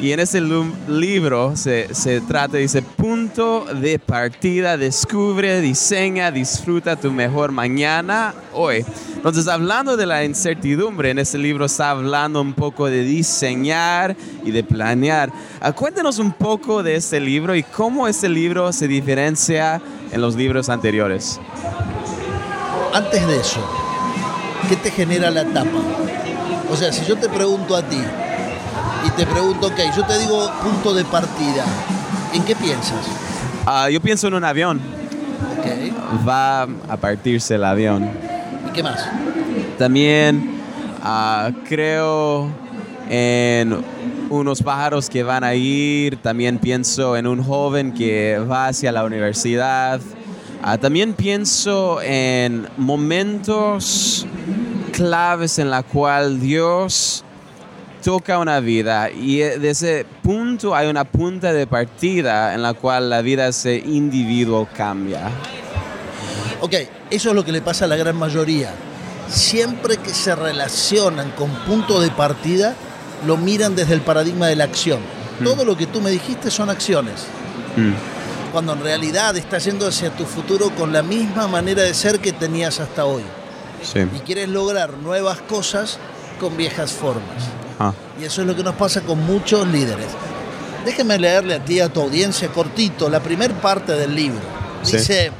y 0.00 0.12
en 0.12 0.20
ese 0.20 0.40
libro 0.88 1.54
se, 1.54 1.94
se 1.94 2.22
trata, 2.22 2.56
dice, 2.56 2.80
punto 2.80 3.66
de 3.74 3.98
partida, 3.98 4.78
descubre, 4.78 5.60
diseña, 5.60 6.30
disfruta 6.30 6.96
tu 6.96 7.12
mejor 7.12 7.52
mañana 7.52 8.34
hoy. 8.54 8.86
Entonces 9.14 9.48
hablando 9.48 9.98
de 9.98 10.06
la 10.06 10.24
incertidumbre, 10.24 11.10
en 11.10 11.18
ese 11.18 11.36
libro 11.36 11.66
está 11.66 11.90
hablando 11.90 12.40
un 12.40 12.54
poco 12.54 12.86
de 12.86 13.04
diseñar 13.04 14.16
y 14.44 14.50
de 14.50 14.64
planear. 14.64 15.30
Ah, 15.60 15.72
cuéntenos 15.72 16.18
un 16.18 16.32
poco 16.32 16.82
de 16.82 16.96
este 16.96 17.20
libro 17.20 17.54
y 17.54 17.62
cómo 17.62 18.08
este 18.08 18.30
libro 18.30 18.72
se 18.72 18.88
diferencia 18.88 19.82
en 20.10 20.22
los 20.22 20.36
libros 20.36 20.70
anteriores. 20.70 21.38
Antes 22.94 23.26
de 23.26 23.40
eso, 23.40 23.85
¿qué 24.68 24.76
te 24.76 24.90
genera 24.90 25.30
la 25.30 25.44
tapa? 25.44 25.78
O 26.70 26.76
sea, 26.76 26.92
si 26.92 27.04
yo 27.04 27.16
te 27.16 27.28
pregunto 27.28 27.76
a 27.76 27.82
ti 27.82 28.00
y 29.06 29.10
te 29.10 29.26
pregunto, 29.26 29.68
ok, 29.68 29.78
yo 29.96 30.04
te 30.04 30.18
digo 30.18 30.50
punto 30.62 30.94
de 30.94 31.04
partida, 31.04 31.64
¿en 32.34 32.42
qué 32.44 32.56
piensas? 32.56 33.06
Ah, 33.64 33.88
yo 33.90 34.00
pienso 34.00 34.28
en 34.28 34.34
un 34.34 34.44
avión. 34.44 34.80
Ok, 35.58 36.26
Va 36.26 36.62
a 36.62 36.96
partirse 37.00 37.54
el 37.54 37.64
avión. 37.64 38.10
¿y 38.68 38.72
qué 38.72 38.82
más? 38.82 39.08
También 39.78 40.60
ah, 41.02 41.50
creo 41.68 42.48
en 43.08 43.76
unos 44.30 44.62
pájaros 44.62 45.08
que 45.08 45.22
van 45.22 45.44
a 45.44 45.54
ir. 45.54 46.16
También 46.16 46.58
pienso 46.58 47.16
en 47.16 47.26
un 47.26 47.42
joven 47.42 47.92
que 47.92 48.38
va 48.38 48.68
hacia 48.68 48.92
la 48.92 49.04
universidad. 49.04 50.00
Ah, 50.62 50.78
también 50.78 51.14
pienso 51.14 52.00
en 52.02 52.68
momentos 52.76 54.26
claves 54.92 55.58
en 55.58 55.70
la 55.70 55.82
cual 55.82 56.40
Dios 56.40 57.24
toca 58.02 58.38
una 58.38 58.60
vida 58.60 59.10
y 59.10 59.42
eh, 59.42 59.58
de 59.58 59.70
ese 59.70 60.06
punto 60.22 60.74
hay 60.74 60.88
una 60.88 61.04
punta 61.04 61.52
de 61.52 61.66
partida 61.66 62.54
en 62.54 62.62
la 62.62 62.74
cual 62.74 63.10
la 63.10 63.20
vida 63.20 63.44
de 63.44 63.50
ese 63.50 63.76
individuo 63.76 64.68
cambia. 64.76 65.28
Ok, 66.60 66.74
eso 67.10 67.30
es 67.30 67.34
lo 67.34 67.44
que 67.44 67.52
le 67.52 67.62
pasa 67.62 67.84
a 67.84 67.88
la 67.88 67.96
gran 67.96 68.16
mayoría. 68.16 68.70
Siempre 69.28 69.96
que 69.98 70.10
se 70.10 70.34
relacionan 70.34 71.30
con 71.32 71.50
punto 71.66 72.00
de 72.00 72.10
partida, 72.10 72.74
lo 73.26 73.36
miran 73.36 73.74
desde 73.76 73.94
el 73.94 74.00
paradigma 74.00 74.46
de 74.46 74.56
la 74.56 74.64
acción. 74.64 75.00
Todo 75.42 75.64
lo 75.64 75.76
que 75.76 75.86
tú 75.86 76.00
me 76.00 76.10
dijiste 76.10 76.50
son 76.50 76.70
acciones, 76.70 77.26
Mm, 77.76 77.92
cuando 78.56 78.72
en 78.72 78.80
realidad 78.80 79.36
estás 79.36 79.66
yendo 79.66 79.86
hacia 79.86 80.08
tu 80.16 80.24
futuro 80.24 80.70
con 80.70 80.90
la 80.90 81.02
misma 81.02 81.46
manera 81.46 81.82
de 81.82 81.92
ser 81.92 82.20
que 82.20 82.32
tenías 82.32 82.80
hasta 82.80 83.04
hoy. 83.04 83.22
sí. 83.82 83.98
Y 84.00 84.20
quieres 84.20 84.48
lograr 84.48 84.94
nuevas 84.94 85.42
cosas 85.42 85.98
con 86.40 86.56
viejas 86.56 86.90
formas. 86.90 87.44
Ah, 87.78 87.92
Y 88.18 88.24
eso 88.24 88.40
es 88.40 88.46
lo 88.46 88.56
que 88.56 88.64
nos 88.64 88.74
pasa 88.76 89.02
con 89.02 89.22
muchos 89.26 89.68
líderes. 89.68 90.06
Déjeme 90.86 91.18
leerle 91.18 91.56
a 91.56 91.62
ti, 91.62 91.80
a 91.80 91.90
tu 91.90 92.00
audiencia, 92.00 92.48
cortito, 92.48 93.10
la 93.10 93.20
primer 93.22 93.52
parte 93.52 93.92
del 93.92 94.14
libro. 94.14 94.40
Sí. 94.82 94.96
Dice, 94.96 95.30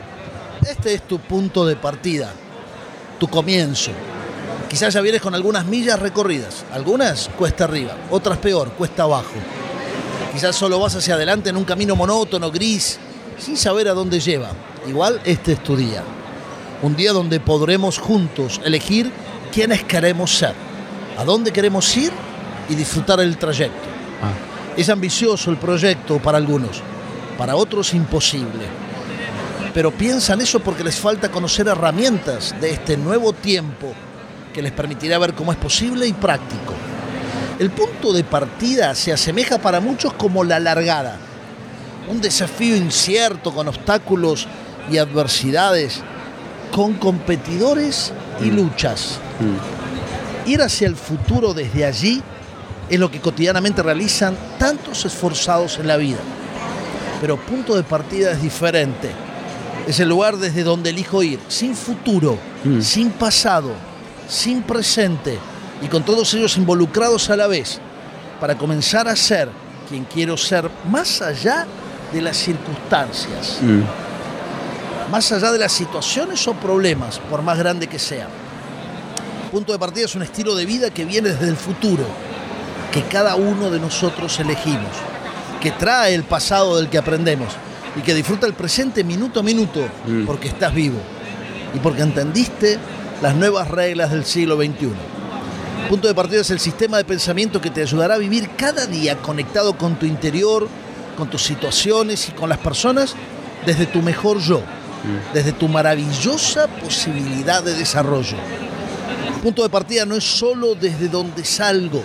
este 0.68 0.92
es 0.92 1.08
tu 1.08 1.18
punto 1.18 1.64
de 1.64 1.76
partida, 1.76 2.30
tu 3.18 3.28
comienzo. 3.28 3.92
Quizás 4.68 4.92
ya 4.92 5.00
vienes 5.00 5.22
con 5.22 5.34
algunas 5.34 5.64
millas 5.64 5.98
recorridas, 5.98 6.66
algunas 6.70 7.30
cuesta 7.38 7.64
arriba, 7.64 7.96
otras 8.10 8.36
peor, 8.36 8.72
cuesta 8.72 9.04
abajo. 9.04 9.32
Quizás 10.34 10.54
solo 10.54 10.78
vas 10.78 10.94
hacia 10.94 11.14
adelante 11.14 11.48
en 11.48 11.56
un 11.56 11.64
camino 11.64 11.96
monótono, 11.96 12.50
gris, 12.50 12.98
sin 13.38 13.56
saber 13.56 13.88
a 13.88 13.94
dónde 13.94 14.20
lleva. 14.20 14.50
Igual 14.86 15.20
este 15.24 15.52
es 15.52 15.62
tu 15.62 15.76
día. 15.76 16.02
Un 16.82 16.94
día 16.96 17.12
donde 17.12 17.40
podremos 17.40 17.98
juntos 17.98 18.60
elegir 18.64 19.10
quiénes 19.52 19.82
queremos 19.84 20.36
ser, 20.36 20.54
a 21.16 21.24
dónde 21.24 21.52
queremos 21.52 21.96
ir 21.96 22.12
y 22.68 22.74
disfrutar 22.74 23.20
el 23.20 23.36
trayecto. 23.36 23.88
ah. 24.22 24.32
Es 24.76 24.90
ambicioso 24.90 25.50
el 25.50 25.56
proyecto 25.56 26.18
para 26.18 26.36
algunos, 26.36 26.82
para 27.38 27.56
otros 27.56 27.94
imposible. 27.94 28.66
Pero 29.72 29.90
piensan 29.90 30.40
eso 30.40 30.60
porque 30.60 30.84
les 30.84 30.96
falta 30.96 31.30
conocer 31.30 31.68
herramientas 31.68 32.54
de 32.60 32.70
este 32.70 32.96
nuevo 32.96 33.32
tiempo 33.32 33.92
que 34.52 34.62
les 34.62 34.72
permitirá 34.72 35.18
ver 35.18 35.34
cómo 35.34 35.52
es 35.52 35.58
posible 35.58 36.06
y 36.06 36.12
práctico. 36.12 36.74
El 37.58 37.70
punto 37.70 38.12
de 38.12 38.24
partida 38.24 38.94
se 38.94 39.12
asemeja 39.12 39.58
para 39.58 39.80
muchos 39.80 40.12
como 40.14 40.44
la 40.44 40.60
largada, 40.60 41.18
un 42.08 42.20
desafío 42.20 42.76
incierto 42.76 43.52
con 43.52 43.68
obstáculos 43.68 44.46
y 44.90 44.98
adversidades, 44.98 46.00
con 46.72 46.94
competidores 46.94 48.12
y 48.40 48.50
luchas. 48.50 49.18
Ir 50.46 50.62
hacia 50.62 50.86
el 50.86 50.96
futuro 50.96 51.52
desde 51.54 51.84
allí 51.84 52.22
es 52.88 53.00
lo 53.00 53.10
que 53.10 53.20
cotidianamente 53.20 53.82
realizan 53.82 54.36
tantos 54.58 55.04
esforzados 55.04 55.78
en 55.78 55.88
la 55.88 55.96
vida. 55.96 56.18
Pero 57.20 57.36
punto 57.36 57.74
de 57.74 57.82
partida 57.82 58.32
es 58.32 58.42
diferente. 58.42 59.10
Es 59.86 59.98
el 60.00 60.08
lugar 60.08 60.36
desde 60.36 60.62
donde 60.62 60.90
elijo 60.90 61.22
ir, 61.22 61.40
sin 61.48 61.74
futuro, 61.74 62.38
Mm. 62.64 62.80
sin 62.80 63.10
pasado, 63.10 63.70
sin 64.28 64.62
presente 64.62 65.38
y 65.80 65.86
con 65.86 66.04
todos 66.04 66.32
ellos 66.34 66.56
involucrados 66.56 67.30
a 67.30 67.36
la 67.36 67.46
vez, 67.46 67.78
para 68.40 68.56
comenzar 68.58 69.06
a 69.06 69.14
ser 69.14 69.48
quien 69.88 70.04
quiero 70.04 70.36
ser 70.36 70.68
más 70.90 71.22
allá 71.22 71.64
de 71.64 71.85
las 72.14 72.36
circunstancias, 72.36 73.58
Mm, 73.62 73.82
más 75.10 75.30
allá 75.32 75.52
de 75.52 75.58
las 75.58 75.72
situaciones 75.72 76.46
o 76.48 76.54
problemas, 76.54 77.18
por 77.30 77.42
más 77.42 77.58
grande 77.58 77.86
que 77.86 77.98
sean. 77.98 78.28
Punto 79.52 79.72
de 79.72 79.78
partida 79.78 80.04
es 80.06 80.14
un 80.14 80.22
estilo 80.22 80.54
de 80.54 80.66
vida 80.66 80.90
que 80.90 81.04
viene 81.04 81.30
desde 81.30 81.48
el 81.48 81.56
futuro, 81.56 82.04
que 82.92 83.02
cada 83.02 83.36
uno 83.36 83.70
de 83.70 83.78
nosotros 83.78 84.38
elegimos, 84.40 84.90
que 85.60 85.70
trae 85.70 86.14
el 86.14 86.24
pasado 86.24 86.76
del 86.76 86.88
que 86.88 86.98
aprendemos 86.98 87.52
y 87.96 88.00
que 88.00 88.14
disfruta 88.14 88.46
el 88.46 88.54
presente 88.54 89.04
minuto 89.04 89.40
a 89.40 89.42
minuto 89.42 89.80
Mm. 90.06 90.24
porque 90.26 90.48
estás 90.48 90.74
vivo 90.74 90.98
y 91.74 91.78
porque 91.78 92.02
entendiste 92.02 92.78
las 93.22 93.34
nuevas 93.34 93.68
reglas 93.68 94.10
del 94.10 94.24
siglo 94.24 94.56
XXI. 94.56 94.90
Punto 95.88 96.08
de 96.08 96.14
partida 96.14 96.40
es 96.40 96.50
el 96.50 96.58
sistema 96.58 96.96
de 96.96 97.04
pensamiento 97.04 97.60
que 97.60 97.70
te 97.70 97.80
ayudará 97.82 98.16
a 98.16 98.18
vivir 98.18 98.50
cada 98.56 98.86
día 98.86 99.16
conectado 99.18 99.78
con 99.78 99.94
tu 99.96 100.04
interior, 100.04 100.68
con 101.16 101.28
tus 101.28 101.42
situaciones 101.42 102.28
y 102.28 102.32
con 102.32 102.48
las 102.48 102.58
personas 102.58 103.14
desde 103.64 103.86
tu 103.86 104.02
mejor 104.02 104.38
yo, 104.38 104.60
desde 105.34 105.52
tu 105.52 105.68
maravillosa 105.68 106.66
posibilidad 106.68 107.62
de 107.62 107.74
desarrollo. 107.74 108.36
Punto 109.42 109.62
de 109.62 109.68
partida 109.68 110.04
no 110.04 110.14
es 110.16 110.24
solo 110.24 110.74
desde 110.74 111.08
donde 111.08 111.44
salgo, 111.44 112.02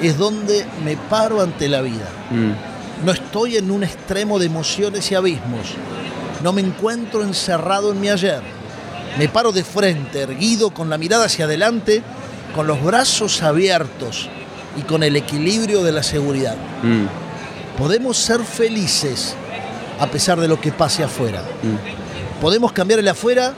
es 0.00 0.16
donde 0.18 0.64
me 0.84 0.96
paro 0.96 1.40
ante 1.42 1.68
la 1.68 1.80
vida. 1.82 2.08
mm, 2.30 3.04
No 3.04 3.12
estoy 3.12 3.56
en 3.56 3.70
un 3.70 3.84
extremo 3.84 4.38
de 4.38 4.46
emociones 4.46 5.10
y 5.10 5.14
abismos. 5.14 5.66
No 6.42 6.52
me 6.52 6.62
encuentro 6.62 7.22
encerrado 7.22 7.92
en 7.92 8.00
mi 8.00 8.08
ayer. 8.08 8.40
Me 9.18 9.28
paro 9.28 9.52
de 9.52 9.64
frente, 9.64 10.20
erguido, 10.22 10.70
con 10.70 10.88
la 10.90 10.96
mirada 10.98 11.26
hacia 11.26 11.44
adelante, 11.46 12.02
con 12.54 12.66
los 12.66 12.82
brazos 12.82 13.42
abiertos 13.42 14.28
y 14.78 14.82
con 14.82 15.02
el 15.02 15.16
equilibrio 15.16 15.82
de 15.82 15.92
la 15.92 16.02
seguridad. 16.02 16.56
mm, 16.82 17.04
Podemos 17.78 18.16
ser 18.16 18.42
felices 18.42 19.34
a 19.98 20.06
pesar 20.06 20.40
de 20.40 20.48
lo 20.48 20.60
que 20.60 20.72
pase 20.72 21.02
afuera. 21.04 21.42
mm. 21.62 22.40
Podemos 22.40 22.72
cambiar 22.72 23.00
el 23.00 23.08
afuera 23.08 23.54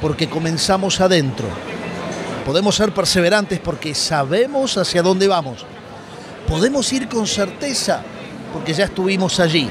porque 0.00 0.28
comenzamos 0.28 1.00
adentro. 1.00 1.46
Podemos 2.44 2.76
ser 2.76 2.92
perseverantes 2.92 3.58
porque 3.58 3.94
sabemos 3.94 4.76
hacia 4.76 5.02
dónde 5.02 5.26
vamos. 5.28 5.64
Podemos 6.48 6.92
ir 6.92 7.08
con 7.08 7.26
certeza 7.26 8.02
porque 8.52 8.72
ya 8.74 8.84
estuvimos 8.84 9.40
allí. 9.40 9.68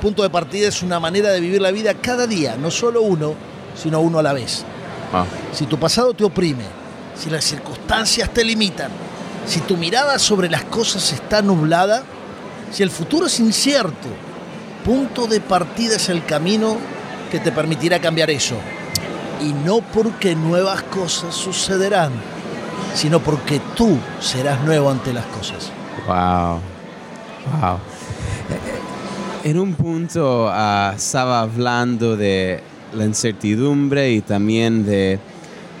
Punto 0.00 0.22
de 0.22 0.30
partida 0.30 0.68
es 0.68 0.82
una 0.82 0.98
manera 0.98 1.30
de 1.30 1.40
vivir 1.40 1.60
la 1.60 1.70
vida 1.70 1.94
cada 1.94 2.26
día, 2.26 2.56
no 2.56 2.70
solo 2.70 3.02
uno, 3.02 3.34
sino 3.80 4.00
uno 4.00 4.18
a 4.18 4.22
la 4.22 4.32
vez. 4.32 4.64
Ah, 5.12 5.24
Si 5.52 5.66
tu 5.66 5.78
pasado 5.78 6.12
te 6.14 6.24
oprime, 6.24 6.64
si 7.16 7.30
las 7.30 7.44
circunstancias 7.44 8.30
te 8.30 8.44
limitan, 8.44 8.90
si 9.46 9.60
tu 9.60 9.76
mirada 9.76 10.18
sobre 10.18 10.50
las 10.50 10.64
cosas 10.64 11.12
está 11.12 11.40
nublada, 11.40 12.02
Si 12.74 12.82
el 12.82 12.90
futuro 12.90 13.26
es 13.26 13.38
incierto, 13.38 14.08
punto 14.84 15.28
de 15.28 15.40
partida 15.40 15.94
es 15.94 16.08
el 16.08 16.24
camino 16.24 16.76
que 17.30 17.38
te 17.38 17.52
permitirá 17.52 18.00
cambiar 18.00 18.30
eso. 18.30 18.56
Y 19.40 19.52
no 19.52 19.78
porque 19.80 20.34
nuevas 20.34 20.82
cosas 20.82 21.36
sucederán, 21.36 22.10
sino 22.92 23.20
porque 23.20 23.60
tú 23.76 23.96
serás 24.18 24.60
nuevo 24.64 24.90
ante 24.90 25.12
las 25.12 25.24
cosas. 25.26 25.70
Wow. 26.08 26.58
Wow. 27.60 27.78
En 29.44 29.60
un 29.60 29.74
punto 29.74 30.48
ah, 30.50 30.94
estaba 30.96 31.42
hablando 31.42 32.16
de 32.16 32.60
la 32.92 33.04
incertidumbre 33.04 34.10
y 34.10 34.20
también 34.20 34.84
de 34.84 35.20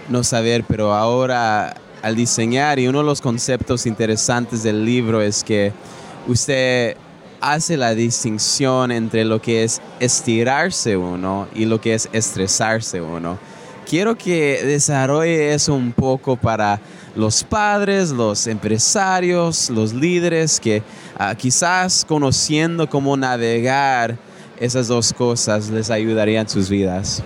no 0.08 0.22
saber, 0.22 0.62
pero 0.62 0.94
ahora 0.94 1.74
al 2.02 2.14
diseñar 2.14 2.78
y 2.78 2.86
uno 2.86 2.98
de 2.98 3.04
los 3.04 3.20
conceptos 3.20 3.84
interesantes 3.84 4.62
del 4.62 4.84
libro 4.84 5.20
es 5.20 5.42
que 5.42 5.72
usted 6.26 6.96
hace 7.40 7.76
la 7.76 7.94
distinción 7.94 8.90
entre 8.90 9.24
lo 9.24 9.40
que 9.40 9.64
es 9.64 9.80
estirarse 10.00 10.96
uno 10.96 11.46
y 11.54 11.66
lo 11.66 11.80
que 11.80 11.94
es 11.94 12.08
estresarse 12.12 13.00
uno. 13.00 13.38
Quiero 13.86 14.16
que 14.16 14.62
desarrolle 14.64 15.52
eso 15.52 15.74
un 15.74 15.92
poco 15.92 16.36
para 16.36 16.80
los 17.14 17.44
padres, 17.44 18.10
los 18.10 18.46
empresarios, 18.46 19.68
los 19.68 19.92
líderes 19.92 20.58
que 20.58 20.82
ah, 21.18 21.34
quizás 21.34 22.04
conociendo 22.06 22.88
cómo 22.88 23.16
navegar 23.16 24.16
esas 24.58 24.88
dos 24.88 25.12
cosas 25.12 25.68
les 25.68 25.90
ayudaría 25.90 26.40
en 26.40 26.48
sus 26.48 26.70
vidas. 26.70 27.22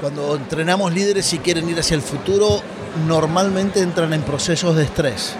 Cuando 0.00 0.36
entrenamos 0.36 0.94
líderes 0.94 1.32
y 1.32 1.38
quieren 1.38 1.68
ir 1.68 1.78
hacia 1.78 1.96
el 1.96 2.02
futuro, 2.02 2.60
normalmente 3.08 3.80
entran 3.80 4.12
en 4.12 4.22
procesos 4.22 4.76
de 4.76 4.84
estrés, 4.84 5.34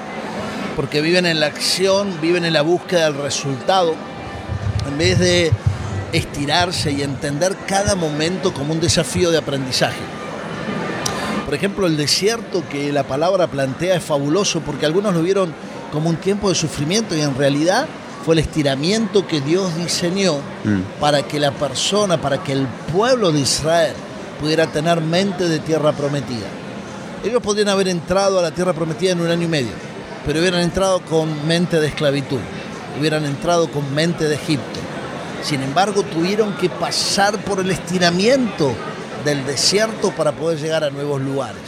porque 0.77 1.01
viven 1.01 1.25
en 1.27 1.41
la 1.41 1.47
acción, 1.47 2.21
viven 2.21 2.45
en 2.45 2.53
la 2.53 2.63
búsqueda 2.63 3.05
del 3.05 3.15
resultado, 3.15 3.95
en 4.87 4.99
vez 4.99 5.19
de 5.19 5.51
estirarse 6.13 6.93
y 6.93 7.03
entender 7.03 7.57
cada 7.67 7.97
momento 7.97 8.53
como 8.53 8.75
un 8.75 8.81
desafío 8.81 9.31
de 9.31 9.39
aprendizaje. 9.39 10.01
Por 11.47 11.55
ejemplo, 11.55 11.87
el 11.87 11.97
desierto 11.97 12.63
que 12.69 12.93
la 12.93 13.05
palabra 13.05 13.47
plantea 13.47 13.97
es 13.97 14.05
fabuloso 14.05 14.61
porque 14.61 14.85
algunos 14.85 15.15
lo 15.15 15.23
vieron 15.23 15.55
como 15.93 16.11
un 16.11 16.17
tiempo 16.17 16.49
de 16.49 16.55
sufrimiento 16.55 17.17
y 17.17 17.21
en 17.21 17.35
realidad 17.35 17.87
fue 18.25 18.35
el 18.35 18.41
estiramiento 18.41 19.27
que 19.27 19.41
Dios 19.41 19.75
diseñó 19.77 20.35
mm. 20.65 21.01
para 21.01 21.23
que 21.23 21.39
la 21.39 21.53
persona, 21.53 22.21
para 22.21 22.43
que 22.43 22.53
el 22.53 22.67
pueblo 22.93 23.31
de 23.31 23.41
Israel 23.41 23.95
pudiera 24.41 24.67
tener 24.67 25.01
mente 25.01 25.49
de 25.49 25.61
tierra 25.61 25.93
prometida. 25.93 26.47
Ellos 27.25 27.41
podrían 27.41 27.69
haber 27.69 27.89
entrado 27.89 28.39
a 28.39 28.43
la 28.43 28.51
tierra 28.51 28.73
prometida 28.73 29.13
en 29.13 29.21
un 29.21 29.31
año 29.31 29.45
y 29.45 29.49
medio, 29.49 29.73
pero 30.27 30.41
hubieran 30.41 30.61
entrado 30.61 31.01
con 31.03 31.47
mente 31.47 31.79
de 31.79 31.87
esclavitud, 31.87 32.41
hubieran 32.99 33.25
entrado 33.25 33.71
con 33.71 33.95
mente 33.95 34.29
de 34.29 34.35
Egipto. 34.35 34.81
Sin 35.43 35.63
embargo, 35.63 36.03
tuvieron 36.03 36.57
que 36.57 36.69
pasar 36.69 37.39
por 37.45 37.61
el 37.61 37.71
estiramiento 37.71 38.75
del 39.25 39.47
desierto 39.47 40.11
para 40.11 40.33
poder 40.33 40.59
llegar 40.59 40.83
a 40.83 40.91
nuevos 40.91 41.23
lugares. 41.23 41.63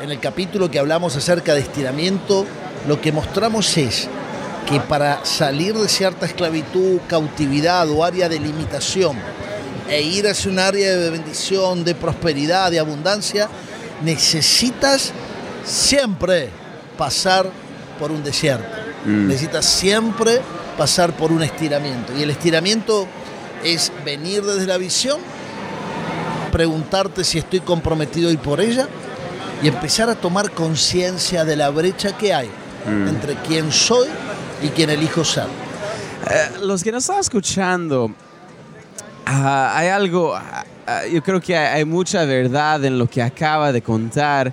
En 0.00 0.12
el 0.12 0.20
capítulo 0.20 0.70
que 0.70 0.78
hablamos 0.78 1.16
acerca 1.16 1.54
de 1.54 1.60
estiramiento, 1.60 2.46
lo 2.86 3.00
que 3.00 3.10
mostramos 3.10 3.76
es 3.76 4.08
que 4.68 4.78
para 4.78 5.24
salir 5.24 5.74
de 5.74 5.88
cierta 5.88 6.26
esclavitud, 6.26 7.00
cautividad 7.08 7.90
o 7.90 8.04
área 8.04 8.28
de 8.28 8.38
limitación 8.38 9.16
e 9.88 10.02
ir 10.02 10.28
hacia 10.28 10.52
un 10.52 10.60
área 10.60 10.96
de 10.96 11.10
bendición, 11.10 11.84
de 11.84 11.96
prosperidad, 11.96 12.70
de 12.70 12.78
abundancia, 12.78 13.48
necesitas 14.04 15.12
siempre 15.64 16.50
pasar 16.96 17.50
por 17.98 18.10
un 18.10 18.22
desierto. 18.22 18.68
Mm. 19.04 19.28
Necesitas 19.28 19.64
siempre 19.64 20.40
pasar 20.76 21.12
por 21.16 21.32
un 21.32 21.42
estiramiento. 21.42 22.16
Y 22.16 22.22
el 22.22 22.30
estiramiento 22.30 23.06
es 23.64 23.92
venir 24.04 24.42
desde 24.42 24.66
la 24.66 24.78
visión, 24.78 25.18
preguntarte 26.52 27.24
si 27.24 27.38
estoy 27.38 27.60
comprometido 27.60 28.30
y 28.30 28.36
por 28.36 28.60
ella, 28.60 28.88
y 29.62 29.68
empezar 29.68 30.10
a 30.10 30.14
tomar 30.14 30.50
conciencia 30.50 31.44
de 31.44 31.56
la 31.56 31.70
brecha 31.70 32.16
que 32.16 32.34
hay 32.34 32.48
mm. 32.86 33.08
entre 33.08 33.34
quién 33.36 33.72
soy 33.72 34.08
y 34.62 34.68
quién 34.68 34.90
elijo 34.90 35.24
ser. 35.24 35.46
Eh, 36.30 36.58
los 36.62 36.82
que 36.82 36.92
nos 36.92 37.04
están 37.04 37.20
escuchando, 37.20 38.10
ah, 39.24 39.72
hay 39.76 39.88
algo, 39.88 40.34
ah, 40.34 40.64
yo 41.10 41.22
creo 41.22 41.40
que 41.40 41.56
hay, 41.56 41.84
mucha 41.84 42.24
verdad 42.24 42.84
en 42.84 42.98
lo 42.98 43.08
que 43.08 43.22
acaba 43.22 43.72
de 43.72 43.82
contar, 43.82 44.52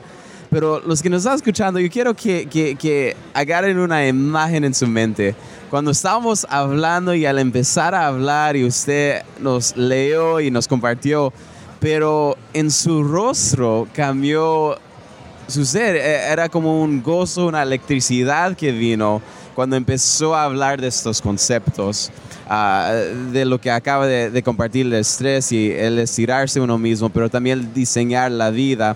pero 0.53 0.79
los 0.85 1.01
que 1.01 1.09
nos 1.09 1.21
están 1.21 1.35
escuchando, 1.35 1.79
yo 1.79 1.89
quiero 1.89 2.13
que, 2.13 2.45
que, 2.45 2.75
que 2.75 3.17
agarren 3.33 3.79
una 3.79 4.07
imagen 4.07 4.63
en 4.63 4.75
su 4.75 4.85
mente. 4.85 5.33
Cuando 5.71 5.89
estábamos 5.89 6.45
hablando 6.47 7.15
y 7.15 7.25
al 7.25 7.39
empezar 7.39 7.95
a 7.95 8.05
hablar 8.05 8.55
y 8.55 8.63
usted 8.63 9.23
nos 9.39 9.75
leyó 9.75 10.39
y 10.39 10.51
nos 10.51 10.67
compartió, 10.67 11.33
pero 11.79 12.37
en 12.53 12.69
su 12.69 13.03
rostro 13.03 13.87
cambió 13.95 14.77
su 15.47 15.65
ser, 15.65 15.95
e, 15.95 16.31
era 16.31 16.47
como 16.49 16.83
un 16.83 17.01
gozo, 17.01 17.47
una 17.47 17.63
electricidad 17.63 18.55
que 18.55 18.71
vino 18.71 19.23
cuando 19.55 19.75
empezó 19.75 20.35
a 20.35 20.43
hablar 20.43 20.79
de 20.79 20.87
estos 20.87 21.21
conceptos, 21.21 22.11
ah, 22.47 22.93
de 23.31 23.45
lo 23.45 23.59
que 23.59 23.71
acaba 23.71 24.05
de, 24.05 24.43
compartir 24.43 24.85
el 24.85 24.93
estrés 24.93 25.51
y 25.51 25.71
el 25.71 25.99
estirarse 25.99 26.59
uno 26.59 26.77
mismo, 26.77 27.09
pero 27.09 27.29
también 27.29 27.59
el 27.59 27.73
diseñar 27.73 28.31
la 28.31 28.49
vida. 28.51 28.95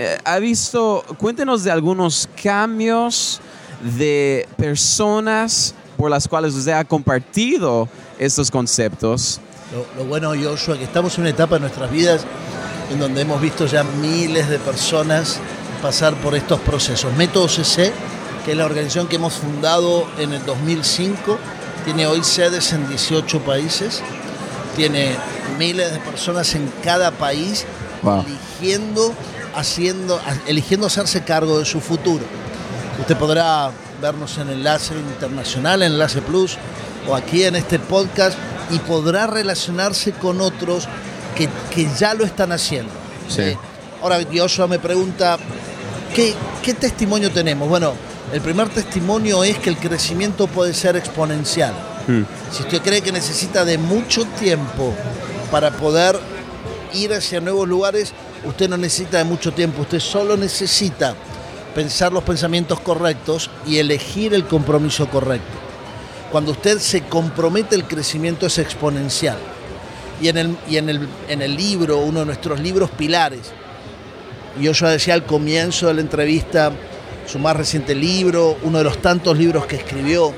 Eh, 0.00 0.16
¿Ha 0.24 0.38
visto, 0.38 1.04
cuéntenos 1.18 1.64
de 1.64 1.72
algunos 1.72 2.28
cambios 2.40 3.40
de 3.82 4.46
personas 4.56 5.74
por 5.96 6.10
las 6.10 6.28
cuales 6.28 6.54
usted 6.54 6.72
ha 6.72 6.84
compartido 6.84 7.88
estos 8.18 8.50
conceptos? 8.50 9.40
Lo, 9.72 10.02
lo 10.02 10.08
bueno, 10.08 10.32
Joshua, 10.40 10.78
que 10.78 10.84
estamos 10.84 11.16
en 11.16 11.22
una 11.22 11.30
etapa 11.30 11.56
de 11.56 11.62
nuestras 11.62 11.90
vidas 11.90 12.24
en 12.92 13.00
donde 13.00 13.22
hemos 13.22 13.40
visto 13.40 13.66
ya 13.66 13.82
miles 13.82 14.48
de 14.48 14.58
personas 14.60 15.40
pasar 15.82 16.14
por 16.14 16.36
estos 16.36 16.60
procesos. 16.60 17.12
Método 17.16 17.48
CC 17.48 17.92
que 18.48 18.52
es 18.52 18.56
la 18.56 18.64
organización 18.64 19.08
que 19.08 19.16
hemos 19.16 19.34
fundado 19.34 20.06
en 20.16 20.32
el 20.32 20.42
2005. 20.46 21.36
Tiene 21.84 22.06
hoy 22.06 22.24
sedes 22.24 22.72
en 22.72 22.88
18 22.88 23.40
países, 23.40 24.00
tiene 24.74 25.16
miles 25.58 25.92
de 25.92 25.98
personas 25.98 26.54
en 26.54 26.72
cada 26.82 27.10
país 27.10 27.66
eligiendo, 28.02 29.12
haciendo, 29.58 30.20
eligiendo 30.46 30.86
hacerse 30.86 31.22
cargo 31.24 31.58
de 31.58 31.64
su 31.64 31.80
futuro. 31.80 32.24
Usted 33.00 33.16
podrá 33.16 33.70
vernos 34.00 34.38
en 34.38 34.50
Enlace 34.50 34.94
Internacional, 34.94 35.82
en 35.82 35.92
Enlace 35.92 36.22
Plus 36.22 36.56
o 37.08 37.14
aquí 37.14 37.44
en 37.44 37.56
este 37.56 37.78
podcast 37.78 38.38
y 38.70 38.78
podrá 38.78 39.26
relacionarse 39.26 40.12
con 40.12 40.40
otros 40.40 40.88
que, 41.34 41.88
ya 41.98 42.14
lo 42.14 42.24
están 42.24 42.52
haciendo. 42.52 42.92
Sí. 43.28 43.42
Eh, 43.42 43.58
ahora 44.02 44.18
Joshua 44.32 44.66
me 44.66 44.78
pregunta, 44.78 45.38
¿qué, 46.14 46.34
¿qué 46.62 46.74
testimonio 46.74 47.30
tenemos? 47.30 47.68
Bueno, 47.68 47.94
el 48.32 48.40
primer 48.40 48.68
testimonio 48.68 49.44
es 49.44 49.58
que 49.58 49.70
el 49.70 49.76
crecimiento 49.76 50.46
puede 50.48 50.74
ser 50.74 50.96
exponencial. 50.96 51.72
Hmm. 52.06 52.22
Si 52.50 52.62
usted 52.62 52.82
cree 52.82 53.00
que 53.00 53.12
necesita 53.12 53.64
de 53.64 53.78
mucho 53.78 54.24
tiempo 54.38 54.94
para 55.50 55.70
poder 55.70 56.18
ir 56.92 57.12
hacia 57.14 57.40
nuevos 57.40 57.68
lugares, 57.68 58.12
usted 58.44 58.68
no 58.68 58.76
necesita 58.76 59.18
de 59.18 59.24
mucho 59.24 59.52
tiempo, 59.52 59.82
usted 59.82 60.00
solo 60.00 60.36
necesita 60.36 61.14
pensar 61.74 62.12
los 62.12 62.24
pensamientos 62.24 62.80
correctos 62.80 63.50
y 63.66 63.78
elegir 63.78 64.34
el 64.34 64.46
compromiso 64.46 65.08
correcto. 65.08 65.56
Cuando 66.30 66.52
usted 66.52 66.78
se 66.78 67.02
compromete, 67.02 67.74
el 67.74 67.84
crecimiento 67.84 68.46
es 68.46 68.58
exponencial. 68.58 69.38
Y 70.20 70.28
en 70.28 70.38
el, 70.38 70.56
y 70.68 70.76
en 70.76 70.88
el, 70.88 71.08
en 71.28 71.42
el 71.42 71.56
libro, 71.56 71.98
uno 71.98 72.20
de 72.20 72.26
nuestros 72.26 72.60
libros 72.60 72.90
pilares, 72.90 73.52
yo 74.60 74.72
ya 74.72 74.88
decía 74.88 75.14
al 75.14 75.24
comienzo 75.24 75.86
de 75.86 75.94
la 75.94 76.00
entrevista, 76.00 76.72
su 77.26 77.38
más 77.38 77.56
reciente 77.56 77.94
libro, 77.94 78.56
uno 78.62 78.78
de 78.78 78.84
los 78.84 79.00
tantos 79.00 79.36
libros 79.38 79.66
que 79.66 79.76
escribió. 79.76 80.32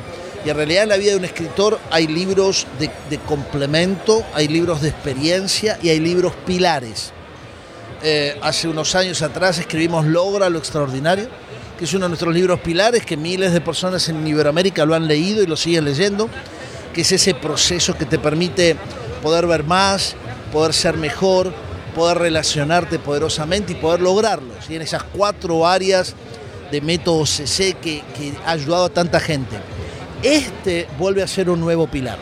Y 0.45 0.51
en 0.51 0.57
realidad 0.57 0.85
en 0.85 0.89
la 0.89 0.97
vida 0.97 1.13
de 1.13 1.19
un 1.19 1.25
escritor 1.25 1.79
hay 1.91 2.07
libros 2.07 2.67
de, 2.79 3.19
complemento, 3.19 4.25
hay 4.35 4.49
libros 4.49 4.81
de 4.81 4.89
experiencia 4.89 5.79
y 5.83 5.91
hay 5.91 6.01
libros 6.01 6.33
pilares. 6.47 7.13
Eh, 8.03 8.39
hace 8.41 8.67
unos 8.67 8.95
años 8.95 9.21
atrás 9.21 9.59
escribimos 9.59 10.07
Logra 10.07 10.49
lo 10.49 10.59
extraordinario, 10.59 11.29
que 11.79 11.85
es 11.85 11.93
uno 11.93 12.07
de 12.07 12.09
nuestros 12.11 12.35
libros 12.35 12.61
pilares 12.61 13.05
que 13.05 13.17
miles 13.17 13.53
de 13.53 13.61
personas 13.61 14.09
en 14.09 14.27
Iberoamérica 14.27 14.87
lo 14.87 14.95
han 14.95 15.07
leído 15.07 15.43
y 15.43 15.47
lo 15.47 15.57
siguen 15.57 15.85
leyendo, 15.85 16.29
que 16.95 17.03
es 17.03 17.13
ese 17.13 17.35
proceso 17.35 17.95
que 17.99 18.07
te 18.07 18.19
permite 18.19 18.77
poder 19.23 19.47
ver 19.47 19.65
más, 19.65 20.17
poder 20.51 20.73
ser 20.73 20.97
mejor, 20.97 21.53
poder 21.95 22.19
relacionarte 22.19 22.99
poderosamente 22.99 23.73
y 23.73 23.77
poder 23.77 24.01
lograrlo. 24.01 24.55
Y 24.67 24.77
en 24.77 24.83
esas 24.83 25.03
cuatro 25.03 25.67
áreas 25.67 26.15
de 26.71 26.81
método 26.81 27.27
CC 27.27 27.75
que, 27.75 28.03
ha 28.47 28.53
ayudado 28.53 28.87
a 28.87 28.91
tanta 28.91 29.21
gente. 29.21 29.57
Este 30.23 30.89
vuelve 30.99 31.23
a 31.23 31.27
ser 31.27 31.51
un 31.51 31.61
nuevo 31.61 31.87
pilar. 31.87 32.19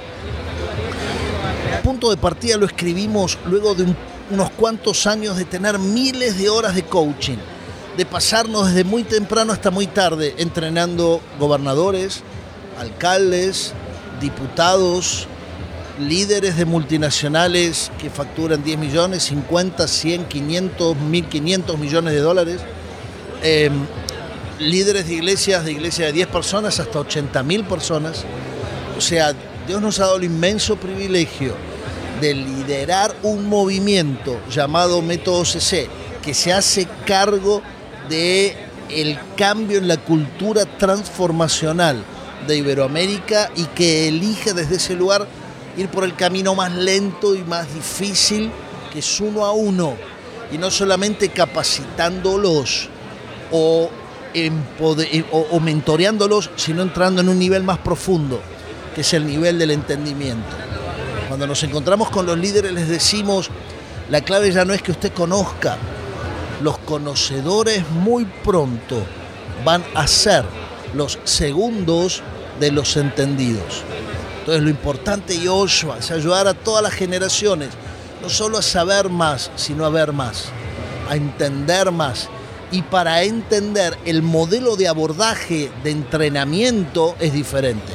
punto 1.85 2.11
de 2.11 2.17
partida 2.17 2.57
lo 2.57 2.67
escribimos 2.67 3.39
luego 3.47 3.75
de 3.75 3.95
unos 4.31 4.51
cuantos 4.51 5.07
años 5.07 5.37
de 5.37 5.45
tener 5.45 5.79
miles 5.79 6.39
de 6.39 6.49
horas 6.51 6.75
de 6.75 6.83
coaching, 6.83 7.39
de 7.97 8.07
pasarnos 8.07 8.69
desde 8.69 8.85
muy 8.85 9.05
temprano 9.05 9.53
hasta 9.53 9.71
muy 9.71 9.87
tarde 9.87 10.35
entrenando 10.39 11.21
gobernadores, 11.39 12.23
alcaldes, 12.79 13.73
diputados, 14.21 15.27
líderes 15.99 16.57
de 16.57 16.65
multinacionales 16.65 17.91
que 17.99 18.11
facturan 18.11 18.63
10 18.63 18.79
millones, 18.79 19.25
50, 19.25 19.89
100, 19.89 20.25
500, 20.27 20.97
1500 20.97 21.79
millones 21.79 22.15
de 22.15 22.21
dólares, 22.21 22.61
em, 23.43 23.73
líderes 24.61 25.09
de 25.09 25.15
iglesias, 25.15 25.65
de 25.65 25.73
iglesias 25.73 26.09
de 26.09 26.13
10 26.13 26.29
personas 26.29 26.79
hasta 26.79 27.01
80 27.01 27.43
mil 27.43 27.65
personas. 27.65 28.25
O 28.97 29.01
sea, 29.01 29.33
Dios 29.67 29.81
nos 29.81 29.99
ha 30.01 30.05
dado 30.05 30.17
el 30.17 30.25
inmenso 30.25 30.77
privilegio 30.77 31.55
de 32.21 32.35
liderar 32.35 33.15
un 33.23 33.49
movimiento 33.49 34.41
llamado 34.51 35.03
Método 35.03 35.45
CC, 35.45 35.89
que 36.23 36.35
se 36.35 36.53
hace 36.53 36.87
cargo 37.07 37.63
de 38.09 38.57
el 38.91 39.19
cambio 39.37 39.79
en 39.79 39.89
la 39.89 39.99
cultura 39.99 40.65
transformacional 40.65 42.03
de 42.47 42.57
Iberoamérica 42.57 43.51
y 43.55 43.65
que 43.65 44.09
elige 44.09 44.55
desde 44.55 44.77
ese 44.77 44.95
lugar 44.95 45.27
ir 45.77 45.89
por 45.89 46.05
el 46.05 46.15
camino 46.15 46.55
más 46.55 46.75
lento 46.75 47.35
y 47.35 47.43
más 47.45 47.73
difícil, 47.73 48.51
que 48.93 48.99
es 49.01 49.21
uno 49.21 49.45
a 49.45 49.53
uno, 49.53 49.95
y 50.51 50.59
no 50.59 50.71
solamente 50.71 51.29
capacitándolos 51.29 52.89
o, 53.53 53.91
o, 54.81 55.39
o 55.51 55.61
mentoreándolos, 55.61 56.51
sino 56.57 56.83
entrando 56.83 57.21
en 57.21 57.29
un 57.29 57.39
nivel 57.39 57.63
más 57.63 57.79
profundo, 57.79 58.41
que 58.95 59.03
es 59.03 59.13
el 59.13 59.27
nivel 59.27 59.59
del 59.59 59.71
entendimiento. 59.71 60.68
Cuando 61.29 61.47
nos 61.47 61.63
encontramos 61.63 62.09
con 62.09 62.25
los 62.25 62.39
líderes 62.39 62.73
les 62.73 62.89
decimos, 62.89 63.51
la 64.09 64.23
clave 64.23 64.51
ya 64.51 64.65
no 64.65 64.73
es 64.73 64.81
que 64.81 64.93
usted 64.93 65.13
conozca, 65.13 65.77
los 66.63 66.79
conocedores 66.79 67.89
muy 67.91 68.25
pronto 68.25 68.97
van 69.63 69.85
a 69.95 70.07
ser 70.07 70.45
los 70.95 71.19
segundos 71.25 72.23
de 72.59 72.73
los 72.73 72.97
entendidos. 72.97 73.83
Entonces 74.41 74.63
lo 74.63 74.71
importante, 74.71 75.39
Joshua, 75.45 75.99
es 75.99 76.11
ayudar 76.11 76.49
a 76.49 76.55
todas 76.55 76.83
las 76.83 76.95
generaciones, 76.95 77.69
no 78.23 78.31
solo 78.31 78.57
a 78.57 78.63
saber 78.63 79.11
más, 79.11 79.51
sino 79.57 79.85
a 79.85 79.91
ver 79.91 80.15
más, 80.15 80.47
a 81.11 81.17
entender 81.17 81.93
más. 81.93 82.31
Y 82.71 82.81
para 82.81 83.23
entender 83.23 83.99
el 84.07 84.23
modelo 84.23 84.77
de 84.77 84.89
abordaje, 84.89 85.71
de 85.85 85.91
entrenamiento 85.91 87.15
es 87.21 87.35
diferente. 87.35 87.93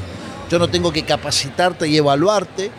Yo 0.51 0.59
no 0.59 0.67
tengo 0.67 0.93
que 0.93 1.03
capacitarte 1.03 1.87
y 1.87 1.97
evaluarte, 1.97 2.69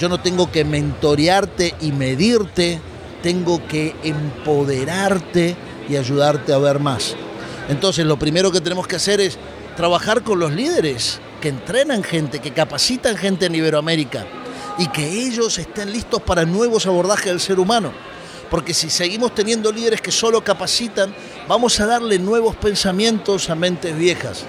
yo 0.00 0.08
no 0.08 0.18
tengo 0.18 0.50
que 0.50 0.64
mentorearte 0.64 1.74
y 1.82 1.92
medirte, 1.92 2.80
tengo 3.22 3.66
que 3.68 3.94
empoderarte 4.02 5.54
y 5.90 5.96
ayudarte 5.96 6.54
a 6.54 6.58
ver 6.58 6.80
más. 6.80 7.14
Entonces 7.68 8.06
lo 8.06 8.18
primero 8.18 8.50
que 8.50 8.62
tenemos 8.62 8.86
que 8.86 8.96
hacer 8.96 9.20
es 9.20 9.36
trabajar 9.76 10.22
con 10.22 10.40
los 10.40 10.52
líderes 10.52 11.20
que 11.42 11.50
entrenan 11.50 12.02
gente, 12.02 12.38
que 12.38 12.54
capacitan 12.54 13.14
gente 13.18 13.44
en 13.44 13.54
Iberoamérica 13.54 14.26
y 14.78 14.88
que 14.88 15.06
ellos 15.06 15.58
estén 15.58 15.92
listos 15.92 16.22
para 16.22 16.46
nuevos 16.46 16.86
abordajes 16.86 17.26
del 17.26 17.40
ser 17.40 17.60
humano. 17.60 17.92
Porque 18.48 18.72
si 18.72 18.88
seguimos 18.88 19.34
teniendo 19.34 19.70
líderes 19.70 20.00
que 20.00 20.10
solo 20.10 20.42
capacitan, 20.42 21.14
vamos 21.46 21.78
a 21.78 21.84
darle 21.84 22.18
nuevos 22.18 22.56
pensamientos 22.56 23.50
a 23.50 23.54
mentes 23.54 23.94
viejas. 23.94 24.44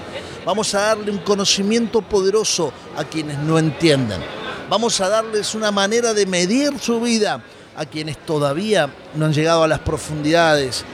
Vamos 0.45 0.73
a 0.75 0.79
darle 0.79 1.11
un 1.11 1.19
conocimiento 1.19 2.01
poderoso 2.01 2.71
a 2.95 3.03
quienes 3.03 3.37
no 3.39 3.59
entienden. 3.59 4.40
Vamos 4.71 5.01
a 5.01 5.09
darles 5.09 5.53
una 5.53 5.69
manera 5.69 6.13
de 6.13 6.25
medir 6.25 6.79
su 6.79 7.01
vida 7.01 7.43
a 7.75 7.85
quienes 7.85 8.17
todavía 8.25 8.89
no 9.15 9.25
han 9.25 9.33
llegado 9.33 9.63
a 9.63 9.67
las 9.67 9.79
profundidades 9.79 10.85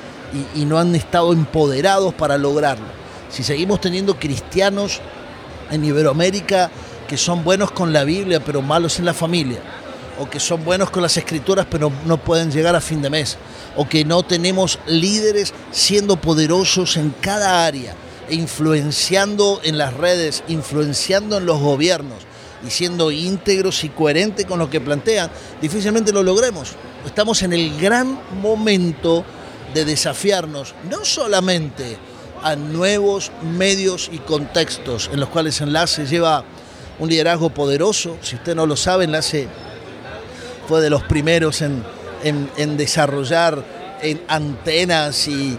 y, 0.55 0.65
no 0.65 0.79
han 0.79 0.95
estado 0.95 1.31
empoderados 1.31 2.11
para 2.15 2.39
lograrlo. 2.39 2.87
Si 3.29 3.43
seguimos 3.43 3.79
teniendo 3.79 4.17
cristianos 4.17 4.99
en 5.69 5.85
Iberoamérica 5.85 6.71
que 7.07 7.17
son 7.17 7.43
buenos 7.43 7.69
con 7.69 7.93
la 7.93 8.03
Biblia 8.03 8.39
pero 8.43 8.63
malos 8.63 8.97
en 8.97 9.05
la 9.05 9.13
familia, 9.13 9.59
o 10.19 10.27
que 10.27 10.39
son 10.39 10.65
buenos 10.65 10.89
con 10.89 11.03
las 11.03 11.15
escrituras 11.15 11.67
pero 11.69 11.91
no 12.07 12.17
pueden 12.17 12.49
llegar 12.49 12.75
a 12.75 12.81
fin 12.81 13.03
de 13.03 13.11
mes, 13.11 13.37
o 13.75 13.87
que 13.87 14.03
no 14.03 14.23
tenemos 14.23 14.79
líderes 14.87 15.53
siendo 15.69 16.19
poderosos 16.19 16.97
en 16.97 17.13
cada 17.21 17.67
área, 17.67 17.93
e 18.27 18.33
influenciando 18.33 19.61
en 19.63 19.77
las 19.77 19.93
redes, 19.93 20.43
influenciando 20.47 21.37
en 21.37 21.45
los 21.45 21.59
gobiernos, 21.59 22.26
y 22.65 22.69
siendo 22.69 23.11
íntegros 23.11 23.83
y 23.83 23.89
coherentes 23.89 24.45
con 24.45 24.59
lo 24.59 24.69
que 24.69 24.81
plantean, 24.81 25.29
difícilmente 25.61 26.11
lo 26.11 26.23
logremos. 26.23 26.71
Estamos 27.05 27.41
en 27.43 27.53
el 27.53 27.77
gran 27.79 28.19
momento 28.41 29.23
de 29.73 29.85
desafiarnos, 29.85 30.73
no 30.89 31.05
solamente 31.05 31.97
a 32.41 32.55
nuevos 32.55 33.31
medios 33.41 34.09
y 34.11 34.19
contextos 34.19 35.09
en 35.11 35.19
los 35.19 35.29
cuales 35.29 35.59
Enlace 35.61 36.05
lleva 36.05 36.43
un 36.99 37.09
liderazgo 37.09 37.49
poderoso. 37.49 38.17
Si 38.21 38.35
usted 38.35 38.55
no 38.55 38.65
lo 38.65 38.75
sabe, 38.75 39.05
Enlace 39.05 39.47
fue 40.67 40.81
de 40.81 40.89
los 40.89 41.03
primeros 41.03 41.61
en, 41.61 41.83
desarrollar 42.77 43.63
en 44.01 44.21
antenas 44.27 45.27
y, 45.27 45.57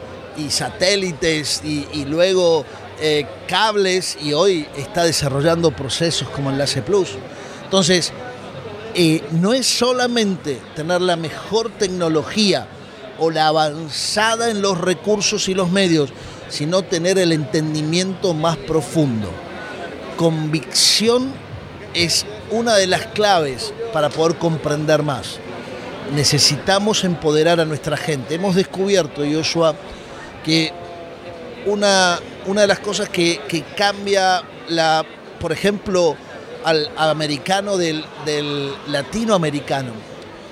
satélites 0.50 1.62
y 1.64 2.04
luego 2.04 2.64
eh, 3.00 3.26
cables 3.46 4.18
y 4.20 4.32
hoy 4.32 4.66
está 4.76 5.04
desarrollando 5.04 5.70
procesos 5.70 6.28
como 6.28 6.50
Enlace 6.50 6.82
Plus. 6.82 7.10
Entonces, 7.64 8.12
eh, 8.94 9.22
no 9.32 9.52
es 9.52 9.66
solamente 9.66 10.60
tener 10.74 11.00
la 11.00 11.16
mejor 11.16 11.70
tecnología 11.70 12.66
o 13.18 13.30
la 13.30 13.48
avanzada 13.48 14.50
en 14.50 14.62
los 14.62 14.78
recursos 14.78 15.48
y 15.48 15.54
los 15.54 15.70
medios, 15.70 16.10
sino 16.48 16.82
tener 16.82 17.18
el 17.18 17.32
entendimiento 17.32 18.34
más 18.34 18.56
profundo. 18.56 19.30
Convicción 20.16 21.32
es 21.94 22.26
una 22.50 22.74
de 22.76 22.86
las 22.86 23.06
claves 23.06 23.72
para 23.92 24.08
poder 24.08 24.38
comprender 24.38 25.02
más. 25.02 25.38
Necesitamos 26.14 27.04
empoderar 27.04 27.60
a 27.60 27.64
nuestra 27.64 27.96
gente. 27.96 28.34
Hemos 28.34 28.54
descubierto, 28.54 29.22
Joshua, 29.30 29.74
que 30.44 30.72
una, 31.66 32.18
una 32.46 32.62
de 32.62 32.66
las 32.66 32.78
cosas 32.78 33.08
que, 33.08 33.40
cambia, 33.76 34.42
la, 34.68 35.04
por 35.40 35.52
ejemplo, 35.52 36.16
al, 36.64 36.90
americano 36.96 37.76
del, 37.76 38.04
latinoamericano, 38.88 39.92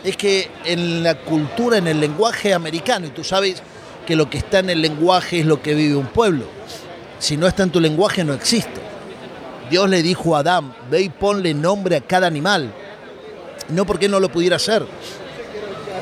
es 0.04 0.16
que 0.16 0.50
en 0.64 1.02
la 1.02 1.16
cultura, 1.16 1.78
en 1.78 1.88
el 1.88 2.00
lenguaje 2.00 2.54
americano, 2.54 3.06
y 3.06 3.10
tú 3.10 3.24
sabes 3.24 3.62
que 4.06 4.14
lo 4.14 4.30
que 4.30 4.38
está 4.38 4.60
en 4.60 4.70
el 4.70 4.80
lenguaje 4.80 5.40
es 5.40 5.46
lo 5.46 5.60
que 5.60 5.74
vive 5.74 5.96
un 5.96 6.06
pueblo, 6.06 6.44
si 7.18 7.36
no 7.36 7.46
está 7.46 7.62
en 7.62 7.70
tu 7.70 7.80
lenguaje 7.80 8.24
no 8.24 8.34
existe. 8.34 8.80
Dios 9.70 9.88
le 9.90 10.02
dijo 10.02 10.36
a 10.36 10.40
Adán, 10.40 10.74
ve 10.90 11.02
y 11.02 11.08
ponle 11.08 11.52
nombre 11.54 11.96
a 11.96 12.00
cada 12.00 12.26
animal, 12.26 12.72
no 13.68 13.84
porque 13.84 14.08
no 14.08 14.20
lo 14.20 14.28
pudiera 14.28 14.56
hacer, 14.56 14.86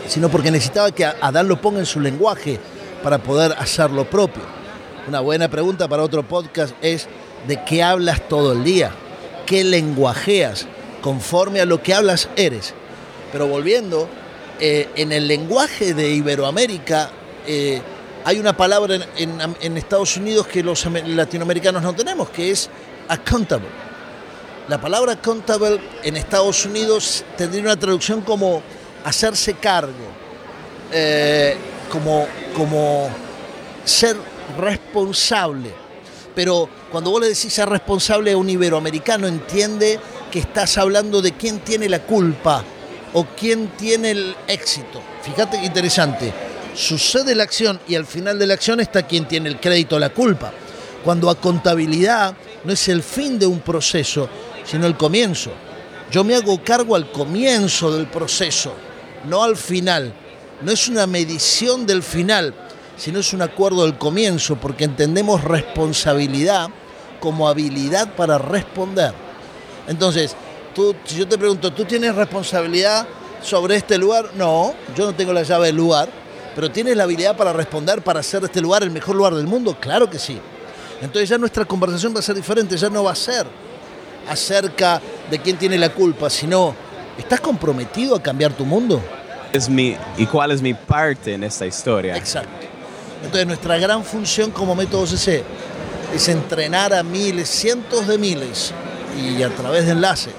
sino 0.06 0.28
porque 0.28 0.50
necesitaba 0.50 0.90
que 0.90 1.04
Adán 1.06 1.48
lo 1.48 1.60
ponga 1.60 1.78
en 1.78 1.86
su 1.86 2.00
lenguaje 2.00 2.60
para 3.02 3.18
poder 3.18 3.54
hacer 3.58 3.90
lo 3.90 4.08
propio. 4.08 4.42
Una 5.06 5.20
buena 5.20 5.50
pregunta 5.50 5.86
para 5.86 6.02
otro 6.02 6.22
podcast 6.26 6.74
es 6.80 7.08
¿de 7.46 7.62
qué 7.64 7.82
hablas 7.82 8.26
todo 8.26 8.52
el 8.52 8.64
día? 8.64 8.90
¿Qué 9.44 9.62
lenguajeas? 9.62 10.66
Conforme 11.02 11.60
a 11.60 11.66
lo 11.66 11.82
que 11.82 11.92
hablas 11.92 12.30
eres. 12.36 12.72
Pero 13.30 13.46
volviendo, 13.46 14.08
eh, 14.60 14.88
en 14.96 15.12
el 15.12 15.28
lenguaje 15.28 15.92
de 15.92 16.08
Iberoamérica 16.08 17.10
eh, 17.46 17.82
hay 18.24 18.38
una 18.38 18.56
palabra 18.56 18.96
en, 19.18 19.76
Estados 19.76 20.16
Unidos 20.16 20.46
que 20.46 20.62
los 20.62 20.86
latinoamericanos 20.86 21.82
no 21.82 21.94
tenemos, 21.94 22.30
que 22.30 22.50
es 22.50 22.70
accountable. 23.06 23.68
La 24.68 24.80
palabra 24.80 25.12
accountable 25.12 25.80
en 26.02 26.16
Estados 26.16 26.64
Unidos 26.64 27.26
tendría 27.36 27.62
una 27.62 27.76
traducción 27.78 28.22
como 28.22 28.62
hacerse 29.04 29.52
cargo, 29.52 29.92
eh, 30.90 31.56
como, 31.90 32.26
como 32.56 33.10
ser 33.84 34.16
responsable. 34.58 35.72
Pero 36.34 36.68
cuando 36.90 37.10
vos 37.10 37.20
le 37.20 37.28
decís 37.28 37.52
ser 37.52 37.68
responsable 37.68 38.32
a 38.32 38.36
un 38.36 38.50
iberoamericano, 38.50 39.26
entiende 39.26 40.00
que 40.30 40.40
estás 40.40 40.78
hablando 40.78 41.22
de 41.22 41.32
quién 41.32 41.60
tiene 41.60 41.88
la 41.88 42.00
culpa 42.00 42.64
o 43.12 43.24
quién 43.36 43.68
tiene 43.76 44.10
el 44.10 44.36
éxito. 44.48 45.00
Fíjate 45.22 45.60
qué 45.60 45.66
interesante. 45.66 46.32
Sucede 46.74 47.36
la 47.36 47.44
acción 47.44 47.80
y 47.86 47.94
al 47.94 48.04
final 48.04 48.38
de 48.38 48.46
la 48.46 48.54
acción 48.54 48.80
está 48.80 49.04
quien 49.04 49.28
tiene 49.28 49.48
el 49.48 49.60
crédito 49.60 49.96
o 49.96 50.00
la 50.00 50.10
culpa. 50.10 50.52
Cuando 51.04 51.30
a 51.30 51.36
contabilidad 51.36 52.34
no 52.64 52.72
es 52.72 52.88
el 52.88 53.02
fin 53.02 53.38
de 53.38 53.46
un 53.46 53.60
proceso, 53.60 54.28
sino 54.64 54.86
el 54.86 54.96
comienzo. 54.96 55.52
Yo 56.10 56.24
me 56.24 56.34
hago 56.34 56.62
cargo 56.64 56.96
al 56.96 57.12
comienzo 57.12 57.92
del 57.94 58.06
proceso, 58.06 58.74
no 59.28 59.42
al 59.42 59.56
final. 59.56 60.12
No 60.62 60.72
es 60.72 60.88
una 60.88 61.06
medición 61.06 61.86
del 61.86 62.02
final, 62.02 62.54
sino 62.96 63.18
es 63.18 63.32
un 63.32 63.42
acuerdo 63.42 63.82
del 63.82 63.98
comienzo, 63.98 64.56
porque 64.56 64.84
entendemos 64.84 65.42
responsabilidad 65.44 66.68
como 67.20 67.48
habilidad 67.48 68.14
para 68.14 68.38
responder. 68.38 69.12
Entonces, 69.88 70.36
tú, 70.74 70.94
si 71.04 71.16
yo 71.16 71.28
te 71.28 71.38
pregunto, 71.38 71.72
¿tú 71.72 71.84
tienes 71.84 72.14
responsabilidad 72.14 73.06
sobre 73.42 73.76
este 73.76 73.98
lugar? 73.98 74.30
No, 74.36 74.74
yo 74.96 75.06
no 75.06 75.14
tengo 75.14 75.32
la 75.32 75.42
llave 75.42 75.66
del 75.66 75.76
lugar, 75.76 76.08
pero 76.54 76.70
¿tienes 76.70 76.96
la 76.96 77.04
habilidad 77.04 77.36
para 77.36 77.52
responder, 77.52 78.02
para 78.02 78.20
hacer 78.20 78.40
de 78.40 78.46
este 78.46 78.60
lugar 78.60 78.82
el 78.82 78.90
mejor 78.90 79.16
lugar 79.16 79.34
del 79.34 79.46
mundo? 79.46 79.76
Claro 79.80 80.08
que 80.08 80.18
sí. 80.18 80.40
Entonces 81.00 81.28
ya 81.28 81.38
nuestra 81.38 81.64
conversación 81.64 82.14
va 82.14 82.20
a 82.20 82.22
ser 82.22 82.34
diferente, 82.34 82.76
ya 82.76 82.88
no 82.88 83.04
va 83.04 83.12
a 83.12 83.16
ser 83.16 83.46
acerca 84.28 85.00
de 85.30 85.38
quién 85.38 85.56
tiene 85.56 85.76
la 85.76 85.90
culpa, 85.90 86.30
sino, 86.30 86.74
¿estás 87.18 87.40
comprometido 87.40 88.16
a 88.16 88.22
cambiar 88.22 88.52
tu 88.52 88.64
mundo? 88.64 89.02
Es 89.52 89.68
mi, 89.68 89.96
¿Y 90.16 90.26
cuál 90.26 90.50
es 90.50 90.62
mi 90.62 90.74
parte 90.74 91.34
en 91.34 91.44
esta 91.44 91.66
historia? 91.66 92.16
Exacto. 92.16 92.63
Entonces 93.24 93.46
nuestra 93.46 93.78
gran 93.78 94.04
función 94.04 94.50
como 94.50 94.74
método 94.74 95.06
CC 95.06 95.42
es 96.14 96.28
entrenar 96.28 96.92
a 96.92 97.02
miles, 97.02 97.48
cientos 97.48 98.06
de 98.06 98.18
miles 98.18 98.72
y 99.18 99.42
a 99.42 99.48
través 99.50 99.86
de 99.86 99.92
enlace 99.92 100.30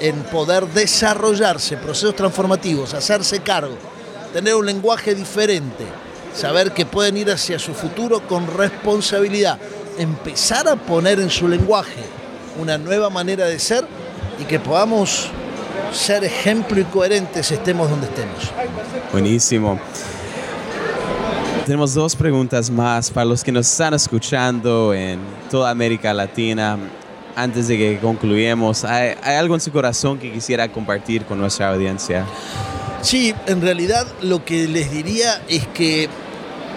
en 0.00 0.22
poder 0.24 0.66
desarrollarse 0.68 1.76
procesos 1.76 2.14
transformativos, 2.14 2.94
hacerse 2.94 3.40
cargo, 3.40 3.76
tener 4.32 4.54
un 4.54 4.66
lenguaje 4.66 5.14
diferente, 5.14 5.84
saber 6.34 6.72
que 6.72 6.84
pueden 6.84 7.16
ir 7.16 7.30
hacia 7.30 7.58
su 7.58 7.72
futuro 7.74 8.26
con 8.26 8.46
responsabilidad, 8.46 9.58
empezar 9.98 10.68
a 10.68 10.76
poner 10.76 11.20
en 11.20 11.30
su 11.30 11.48
lenguaje 11.48 12.04
una 12.60 12.76
nueva 12.76 13.08
manera 13.10 13.46
de 13.46 13.58
ser 13.58 13.86
y 14.40 14.44
que 14.44 14.60
podamos 14.60 15.28
ser 15.92 16.24
ejemplo 16.24 16.80
y 16.80 16.84
coherentes 16.84 17.50
estemos 17.50 17.88
donde 17.88 18.06
estemos. 18.06 18.52
Buenísimo. 19.12 19.80
Tenemos 21.64 21.94
dos 21.94 22.14
preguntas 22.14 22.70
más 22.70 23.10
para 23.10 23.24
los 23.24 23.42
que 23.42 23.50
nos 23.50 23.66
están 23.70 23.94
escuchando 23.94 24.92
en 24.92 25.18
toda 25.50 25.70
América 25.70 26.12
Latina. 26.12 26.78
Antes 27.34 27.68
de 27.68 27.78
que 27.78 27.98
concluyamos, 28.00 28.84
¿hay, 28.84 29.14
¿hay 29.22 29.36
algo 29.36 29.54
en 29.54 29.60
su 29.62 29.72
corazón 29.72 30.18
que 30.18 30.30
quisiera 30.30 30.70
compartir 30.70 31.24
con 31.24 31.38
nuestra 31.38 31.70
audiencia? 31.70 32.26
Sí, 33.00 33.34
en 33.46 33.62
realidad 33.62 34.06
lo 34.20 34.44
que 34.44 34.68
les 34.68 34.90
diría 34.90 35.42
es 35.48 35.66
que 35.68 36.08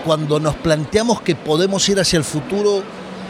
cuando 0.05 0.39
nos 0.39 0.55
planteamos 0.55 1.21
que 1.21 1.35
podemos 1.35 1.87
ir 1.89 1.99
hacia 1.99 2.17
el 2.17 2.23
futuro, 2.23 2.81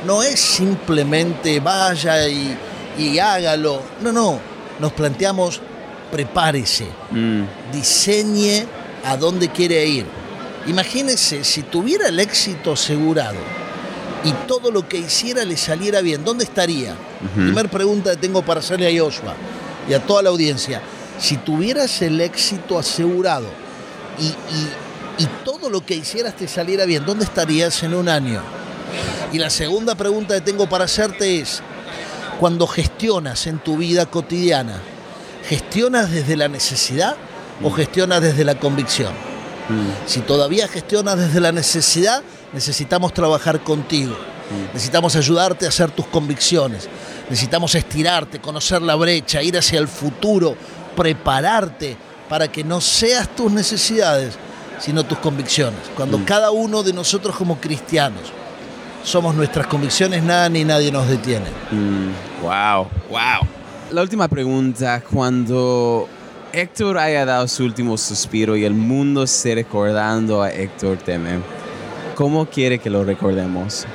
no 0.06 0.22
es 0.22 0.39
simplemente 0.39 1.60
vaya 1.60 2.28
y, 2.30 2.56
y 3.00 3.17
hágalo. 3.17 3.82
No, 4.02 4.12
no. 4.12 4.39
Nos 4.80 4.93
planteamos 4.93 5.60
prepárese, 6.12 6.88
Mm, 7.12 7.43
diseñe 7.74 8.65
a 9.04 9.17
dónde 9.17 9.50
quiere 9.50 9.86
ir. 9.86 10.06
Imagínese 10.67 11.43
si 11.43 11.63
tuviera 11.63 12.08
el 12.10 12.19
éxito 12.19 12.73
asegurado 12.73 13.38
y 14.23 14.32
todo 14.47 14.69
lo 14.71 14.88
que 14.88 14.97
hiciera 14.97 15.45
le 15.45 15.56
saliera 15.56 16.01
bien, 16.01 16.25
¿dónde 16.25 16.43
estaría? 16.43 16.95
Primera 17.34 17.69
pregunta 17.69 18.12
que 18.12 18.17
tengo 18.17 18.41
para 18.43 18.60
hacerle 18.60 18.88
a 18.97 19.01
Joshua 19.03 19.34
y 19.89 19.93
a 19.93 19.99
toda 20.06 20.21
la 20.23 20.30
audiencia. 20.30 20.82
Si 21.19 21.38
tuvieras 21.38 22.01
el 22.01 22.19
éxito 22.21 22.77
asegurado 22.77 23.47
y, 24.19 24.25
y- 24.25 25.23
y 25.23 25.25
todo 25.43 25.69
lo 25.69 25.84
que 25.86 25.95
hicieras 25.95 26.36
te 26.36 26.47
saliera 26.47 26.86
bien, 26.86 27.03
¿dónde 27.06 27.23
estarías 27.25 27.82
en 27.84 27.93
un 27.95 28.08
año? 28.10 28.39
Y 29.32 29.39
la 29.39 29.49
segunda 29.49 29.95
pregunta 29.95 30.36
que 30.36 30.41
tengo 30.41 30.67
para 30.69 30.84
hacerte 30.86 31.39
es, 31.39 31.62
cuando 32.39 32.67
gestionas 32.67 33.47
en 33.47 33.58
tu 33.60 33.77
vida 33.77 34.06
cotidiana, 34.06 34.80
¿gestionas 35.47 36.12
desde 36.12 36.36
la 36.38 36.49
necesidad 36.49 37.15
o 37.63 37.71
gestionas 37.71 38.21
desde 38.21 38.43
la 38.45 38.60
convicción? 38.60 39.12
Mm, 39.69 40.08
Si 40.08 40.21
todavía 40.21 40.67
gestionas 40.67 41.17
desde 41.17 41.39
la 41.39 41.51
necesidad, 41.51 42.23
necesitamos 42.53 43.13
trabajar 43.13 43.62
contigo. 43.63 44.15
Necesitamos 44.73 45.15
ayudarte 45.15 45.65
a 45.65 45.69
hacer 45.69 45.91
tus 45.91 46.08
convicciones. 46.08 46.88
Necesitamos 47.30 47.75
estirarte, 47.75 48.39
conocer 48.39 48.82
la 48.82 48.95
brecha, 48.95 49.41
ir 49.43 49.58
hacia 49.58 49.80
el 49.80 49.89
futuro, 49.89 50.56
prepararte 50.95 51.97
para 52.30 52.49
que 52.49 52.63
no 52.63 52.80
seas 52.80 53.27
tus 53.36 53.51
necesidades, 53.51 54.36
sino 54.80 55.03
tus 55.06 55.17
convicciones. 55.17 55.80
Cuando 55.95 56.23
cada 56.25 56.51
uno 56.51 56.82
de 56.84 56.93
nosotros 56.93 57.36
como 57.36 57.60
cristianos 57.60 58.21
somos 59.03 59.36
nuestras 59.36 59.67
convicciones, 59.67 60.23
nada 60.23 60.49
ni 60.49 60.63
nadie 60.63 60.91
nos 60.91 61.08
detiene. 61.08 61.47
mm, 61.71 62.43
wow, 62.43 62.88
wow. 63.10 63.47
La 63.91 64.01
última 64.01 64.27
pregunta, 64.27 65.01
cuando 65.01 66.10
Héctor 66.60 66.98
haya 66.98 67.24
dado 67.24 67.48
su 67.48 67.63
último 67.63 68.00
suspiro 68.00 68.58
y 68.58 68.65
el 68.65 68.74
mundo 68.74 69.22
esté 69.22 69.54
recordando 69.54 70.41
a 70.41 70.50
Héctor 70.50 70.98
Teme, 70.98 71.38
¿cómo 72.15 72.48
quiere 72.48 72.80
que 72.80 72.89
lo 72.89 73.04
recordemos? 73.04 73.86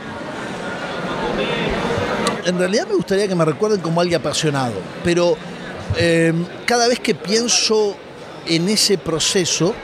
en 2.44 2.59
realidad 2.59 2.87
me 2.87 2.94
gustaría 2.94 3.27
que 3.27 3.35
me 3.35 3.44
recuerden 3.44 3.81
como 3.81 4.01
alguien 4.01 4.20
apasionado, 4.20 4.75
pero 5.03 5.37
eh, 5.96 6.33
cada 6.64 6.87
vez 6.87 7.01
que 7.01 7.16
pienso 7.16 7.96
en 8.46 8.68
ese 8.68 8.96
proceso, 8.96 9.75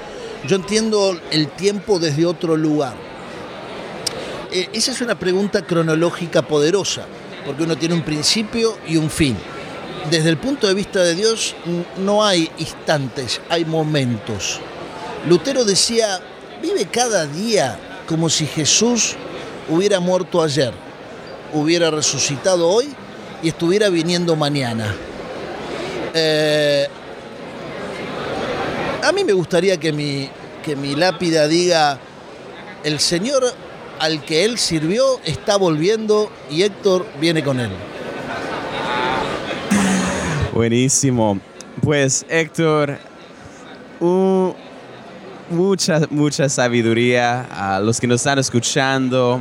yo 0.47 0.55
entiendo 0.55 1.19
el 1.33 1.49
tiempo 1.49 1.99
desde 1.99 2.27
otro 2.27 2.57
lugar. 2.57 2.95
Eh, 4.53 4.69
esa 4.73 4.93
es 4.93 5.01
una 5.01 5.19
pregunta 5.19 5.62
cronológica 5.62 6.43
poderosa, 6.43 7.07
porque 7.45 7.64
uno 7.64 7.77
tiene 7.77 7.97
un 7.97 8.03
principio 8.03 8.79
y 8.87 8.99
un 8.99 9.11
fin. 9.11 9.37
Desde 10.11 10.31
el 10.31 10.39
punto 10.39 10.67
de 10.67 10.75
vista 10.75 11.03
de 11.03 11.15
Dios 11.15 11.55
no 11.99 12.25
hay 12.25 12.51
instantes, 12.59 13.41
hay 13.49 13.65
momentos. 13.65 14.61
Lutero 15.29 15.65
decía, 15.65 16.21
vive 16.63 16.87
cada 16.87 17.27
día 17.27 17.79
como 18.07 18.31
si 18.31 18.47
Jesús 18.47 19.17
hubiera 19.69 20.01
muerto 20.01 20.43
ayer 20.43 20.73
hubiera 21.53 21.91
resucitado 21.91 22.69
hoy 22.69 22.89
y 23.43 23.49
estuviera 23.49 23.89
viniendo 23.89 24.37
mañana. 24.37 24.95
Eh, 26.15 26.87
a 29.03 29.13
mí 29.13 29.25
me 29.25 29.33
gustaría 29.33 29.79
que 29.79 29.93
mi, 29.93 30.29
que 30.65 30.77
mi 30.77 30.95
lápida 30.95 31.47
diga, 31.47 31.99
el 32.85 33.01
Señor 33.01 33.45
al 33.99 34.25
que 34.25 34.45
Él 34.45 34.59
sirvió 34.59 35.21
está 35.25 35.57
volviendo 35.57 36.31
y 36.51 36.63
Héctor 36.63 37.07
viene 37.21 37.43
con 37.43 37.61
Él. 37.61 37.71
Buenísimo. 40.59 41.38
Pues 41.83 42.27
Héctor, 42.29 42.99
mucha, 45.51 46.01
mucha 46.11 46.49
sabiduría 46.49 47.42
a 47.42 47.79
los 47.79 48.01
que 48.01 48.09
nos 48.09 48.23
están 48.23 48.40
escuchando, 48.40 49.40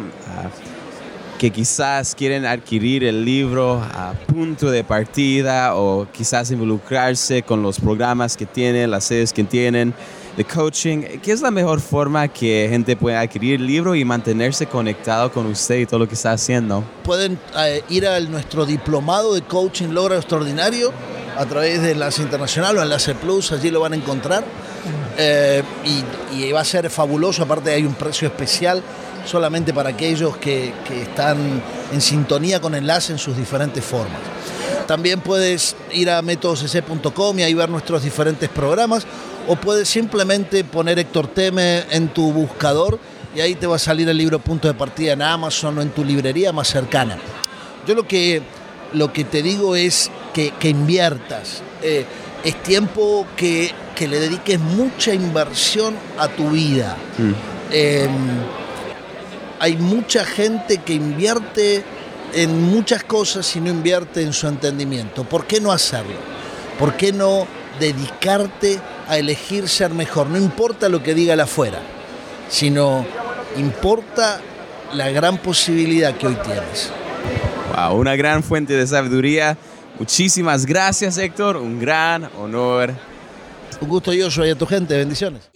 que 1.40 1.50
quizás 1.50 2.14
quieren 2.14 2.46
adquirir 2.46 3.04
el 3.04 3.26
libro 3.26 3.82
a 3.82 4.14
punto 4.28 4.70
de 4.70 4.84
partida 4.84 5.76
o 5.76 6.08
quizás 6.12 6.52
involucrarse 6.52 7.42
con 7.42 7.64
los 7.64 7.80
programas 7.80 8.38
que 8.38 8.46
tienen, 8.46 8.92
las 8.92 9.06
sedes 9.06 9.34
que 9.34 9.44
tienen 9.44 9.96
de 10.38 10.46
coaching. 10.46 11.20
¿Qué 11.22 11.32
es 11.32 11.42
la 11.42 11.50
mejor 11.50 11.82
forma 11.82 12.28
que 12.28 12.68
gente 12.70 12.96
pueda 12.96 13.22
adquirir 13.22 13.56
el 13.56 13.66
libro 13.66 13.96
y 13.96 14.06
mantenerse 14.06 14.68
conectado 14.68 15.32
con 15.32 15.48
usted 15.48 15.80
y 15.80 15.86
todo 15.88 16.00
lo 16.00 16.08
que 16.08 16.14
está 16.14 16.32
haciendo? 16.32 16.84
Pueden 17.04 17.40
eh, 17.58 17.84
ir 17.90 18.08
a 18.08 18.20
nuestro 18.20 18.66
diplomado 18.66 19.34
de 19.34 19.42
coaching 19.42 19.90
Logra 19.90 20.16
Extraordinario 20.16 20.94
a 21.36 21.46
través 21.46 21.82
de 21.82 21.92
Enlace 21.92 22.22
Internacional 22.22 22.78
o 22.78 22.84
Enlace 22.84 23.16
Plus, 23.16 23.52
allí 23.52 23.72
lo 23.72 23.80
van 23.80 23.94
a 23.94 23.96
encontrar. 23.96 24.46
Eh, 25.18 25.64
y, 25.84 26.52
va 26.52 26.62
a 26.62 26.66
ser 26.66 26.90
fabuloso, 26.92 27.42
aparte 27.42 27.72
hay 27.72 27.84
un 27.84 27.96
precio 27.96 28.28
especial 28.28 28.84
solamente 29.26 29.74
para 29.74 29.90
aquellos 29.90 30.38
que, 30.38 30.72
que 30.88 31.02
están 31.02 31.62
en 31.92 32.02
sintonía 32.02 32.62
con 32.62 32.76
Enlace 32.76 33.12
en 33.12 33.18
sus 33.18 33.36
diferentes 33.36 33.84
formas. 33.84 34.37
También 34.88 35.20
puedes 35.20 35.76
ir 35.92 36.10
a 36.10 36.22
métodocc.com 36.22 37.40
y 37.40 37.44
ahí 37.44 37.54
ver 37.54 37.70
nuestros 37.70 38.04
diferentes 38.04 38.50
programas 38.50 39.06
o 39.48 39.56
puedes 39.58 39.90
simplemente 39.90 40.64
poner 40.64 40.98
Héctor 40.98 41.28
Teme 41.28 41.84
en 41.92 42.08
tu 42.08 42.32
buscador 42.32 42.98
y 43.36 43.42
ahí 43.42 43.56
te 43.56 43.68
va 43.68 43.76
a 43.76 43.80
salir 43.80 44.08
el 44.08 44.18
libro 44.18 44.40
punto 44.40 44.68
de 44.68 44.74
partida 44.74 45.14
en 45.14 45.22
Amazon 45.22 45.78
o 45.78 45.82
en 45.82 45.90
tu 45.90 46.04
librería 46.04 46.54
más 46.54 46.70
cercana. 46.70 47.18
Yo 47.86 47.96
lo 47.96 48.08
que, 48.08 48.42
lo 48.94 49.12
que 49.12 49.26
te 49.26 49.42
digo 49.42 49.76
es 49.76 50.10
que, 50.34 50.52
que 50.52 50.70
inviertas. 50.70 51.62
Eh, 51.82 52.06
es 52.44 52.64
tiempo 52.64 53.28
que, 53.36 53.72
que 53.96 54.08
le 54.08 54.20
dediques 54.20 54.60
mucha 54.60 55.14
inversión 55.14 55.96
a 56.18 56.30
tu 56.30 56.52
vida. 56.52 56.96
Eh, 57.72 58.08
hay 59.60 59.76
mucha 59.78 60.24
gente 60.24 60.78
que 60.78 60.94
invierte 60.94 61.84
en 62.34 62.62
muchas 62.64 63.04
cosas 63.04 63.56
y 63.56 63.62
no 63.62 63.70
invierte 63.70 64.22
en 64.22 64.34
su 64.34 64.48
entendimiento. 64.48 65.24
¿Por 65.24 65.46
qué 65.46 65.60
no 65.60 65.72
hacerlo? 65.72 66.16
¿Por 66.80 66.96
qué 66.96 67.12
no 67.12 67.48
dedicarte 67.80 68.80
a 69.08 69.18
elegir 69.18 69.68
ser 69.68 69.92
mejor? 69.92 70.28
No 70.28 70.38
importa 70.38 70.90
lo 70.90 71.02
que 71.02 71.14
diga 71.14 71.34
el 71.34 71.40
afuera, 71.40 71.80
sino 72.50 73.06
importa 73.58 74.42
la 74.94 75.10
gran 75.10 75.38
posibilidad 75.38 76.16
que 76.16 76.28
hoy 76.28 76.38
tienes. 76.44 76.92
Wow, 77.76 77.98
una 78.00 78.16
gran 78.16 78.44
fuente 78.44 78.74
de 78.74 78.88
sabiduría. 78.88 79.58
Muchísimas 80.00 80.66
gracias, 80.66 81.18
Héctor. 81.18 81.58
Un 81.58 81.80
gran 81.80 82.30
honor. 82.38 82.94
Un 83.80 83.88
gusto, 83.88 84.12
Joshua, 84.18 84.48
y 84.48 84.52
a 84.52 84.56
tu 84.56 84.66
gente. 84.66 84.96
Bendiciones. 84.96 85.50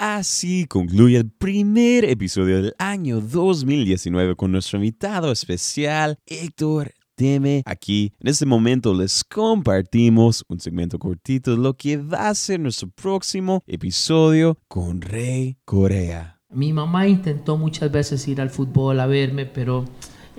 Así 0.00 0.66
concluye 0.66 1.16
el 1.16 1.28
primer 1.28 2.04
episodio 2.04 2.62
del 2.62 2.72
año 2.78 3.20
2019 3.20 4.36
con 4.36 4.52
nuestro 4.52 4.78
invitado 4.78 5.32
especial, 5.32 6.16
Héctor 6.24 6.92
Teme. 7.16 7.64
Aquí, 7.66 8.12
en 8.20 8.28
este 8.28 8.46
momento, 8.46 8.94
les 8.94 9.24
compartimos 9.24 10.44
un 10.46 10.60
segmento 10.60 11.00
cortito 11.00 11.50
de 11.50 11.56
lo 11.56 11.74
que 11.74 11.96
va 11.96 12.28
a 12.28 12.34
ser 12.36 12.60
nuestro 12.60 12.88
próximo 12.90 13.64
episodio 13.66 14.56
con 14.68 15.00
Rey 15.00 15.56
Corea. 15.64 16.38
Mi 16.48 16.72
mamá 16.72 17.08
intentó 17.08 17.56
muchas 17.56 17.90
veces 17.90 18.28
ir 18.28 18.40
al 18.40 18.50
fútbol 18.50 19.00
a 19.00 19.06
verme, 19.06 19.46
pero 19.46 19.84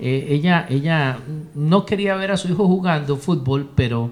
Eh, 0.02 0.28
ella, 0.30 0.64
ella 0.70 1.18
no 1.54 1.84
quería 1.84 2.16
ver 2.16 2.30
a 2.30 2.38
su 2.38 2.48
hijo 2.48 2.66
jugando 2.66 3.18
fútbol, 3.18 3.72
pero, 3.74 4.10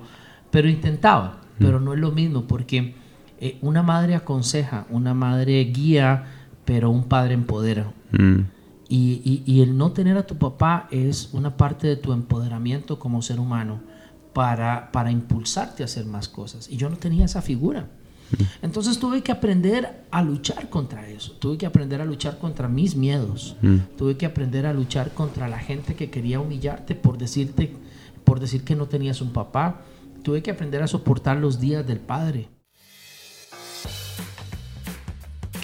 pero 0.51 0.69
intentaba. 0.69 1.41
Pero 1.59 1.81
no 1.81 1.95
es 1.95 1.99
lo 1.99 2.13
mismo 2.13 2.47
porque 2.47 2.95
eh, 3.41 3.59
una 3.63 3.83
madre 3.83 4.15
aconseja, 4.15 4.87
una 4.91 5.15
madre 5.15 5.63
guía, 5.65 6.25
pero 6.65 6.91
un 6.91 7.05
padre 7.05 7.35
empodera. 7.35 7.93
Mm. 8.13 8.41
Y, 8.91 9.21
y- 9.25 9.43
y 9.47 9.61
el 9.63 9.77
no 9.77 9.93
tener 9.93 10.17
a 10.17 10.27
tu 10.27 10.37
papá 10.37 10.89
es 10.91 11.31
una 11.33 11.57
parte 11.57 11.87
de 11.87 11.97
tu 11.97 12.13
empoderamiento 12.13 12.99
como 12.99 13.21
ser 13.23 13.39
humano 13.39 13.81
para, 14.33 14.91
para 14.93 15.11
impulsarte 15.11 15.83
a 15.83 15.87
hacer 15.87 16.07
más 16.07 16.29
cosas. 16.29 16.69
Y 16.71 16.77
yo 16.77 16.89
no 16.89 16.97
tenía 16.97 17.25
esa 17.27 17.43
figura. 17.43 17.89
Entonces 18.61 18.99
tuve 18.99 19.23
que 19.23 19.33
aprender 19.33 20.05
a 20.11 20.23
luchar 20.23 20.69
contra 20.69 21.09
eso. 21.09 21.33
Tuve 21.33 21.57
que 21.57 21.65
aprender 21.67 22.03
a 22.03 22.05
luchar 22.05 22.39
contra 22.39 22.69
mis 22.69 22.95
miedos. 22.95 23.57
Tuve 23.97 24.17
que 24.19 24.27
aprender 24.27 24.67
a 24.67 24.75
luchar 24.75 25.13
contra 25.13 25.49
la 25.49 25.59
gente 25.59 25.95
que 25.95 26.11
quería 26.11 26.39
humillarte 26.39 26.95
por 26.95 27.17
decirte, 27.17 27.75
por 28.25 28.39
decir 28.39 28.65
que 28.65 28.77
no 28.77 28.87
tenías 28.87 29.23
un 29.23 29.33
papá. 29.33 29.81
Tuve 30.23 30.43
que 30.43 30.51
aprender 30.51 30.83
a 30.83 30.87
soportar 30.89 31.39
los 31.39 31.59
días 31.59 31.87
del 31.87 32.01
padre. 32.01 32.49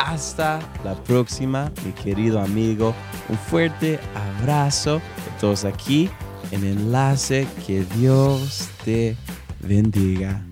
hasta 0.00 0.60
la 0.84 0.94
próxima, 0.94 1.70
mi 1.84 1.92
querido 1.92 2.40
amigo. 2.40 2.94
Un 3.28 3.36
fuerte 3.36 3.98
abrazo 4.40 4.94
de 4.94 5.40
todos 5.40 5.64
aquí 5.64 6.10
en 6.50 6.64
Enlace. 6.64 7.46
Que 7.66 7.84
Dios 7.96 8.68
te 8.84 9.16
bendiga. 9.60 10.49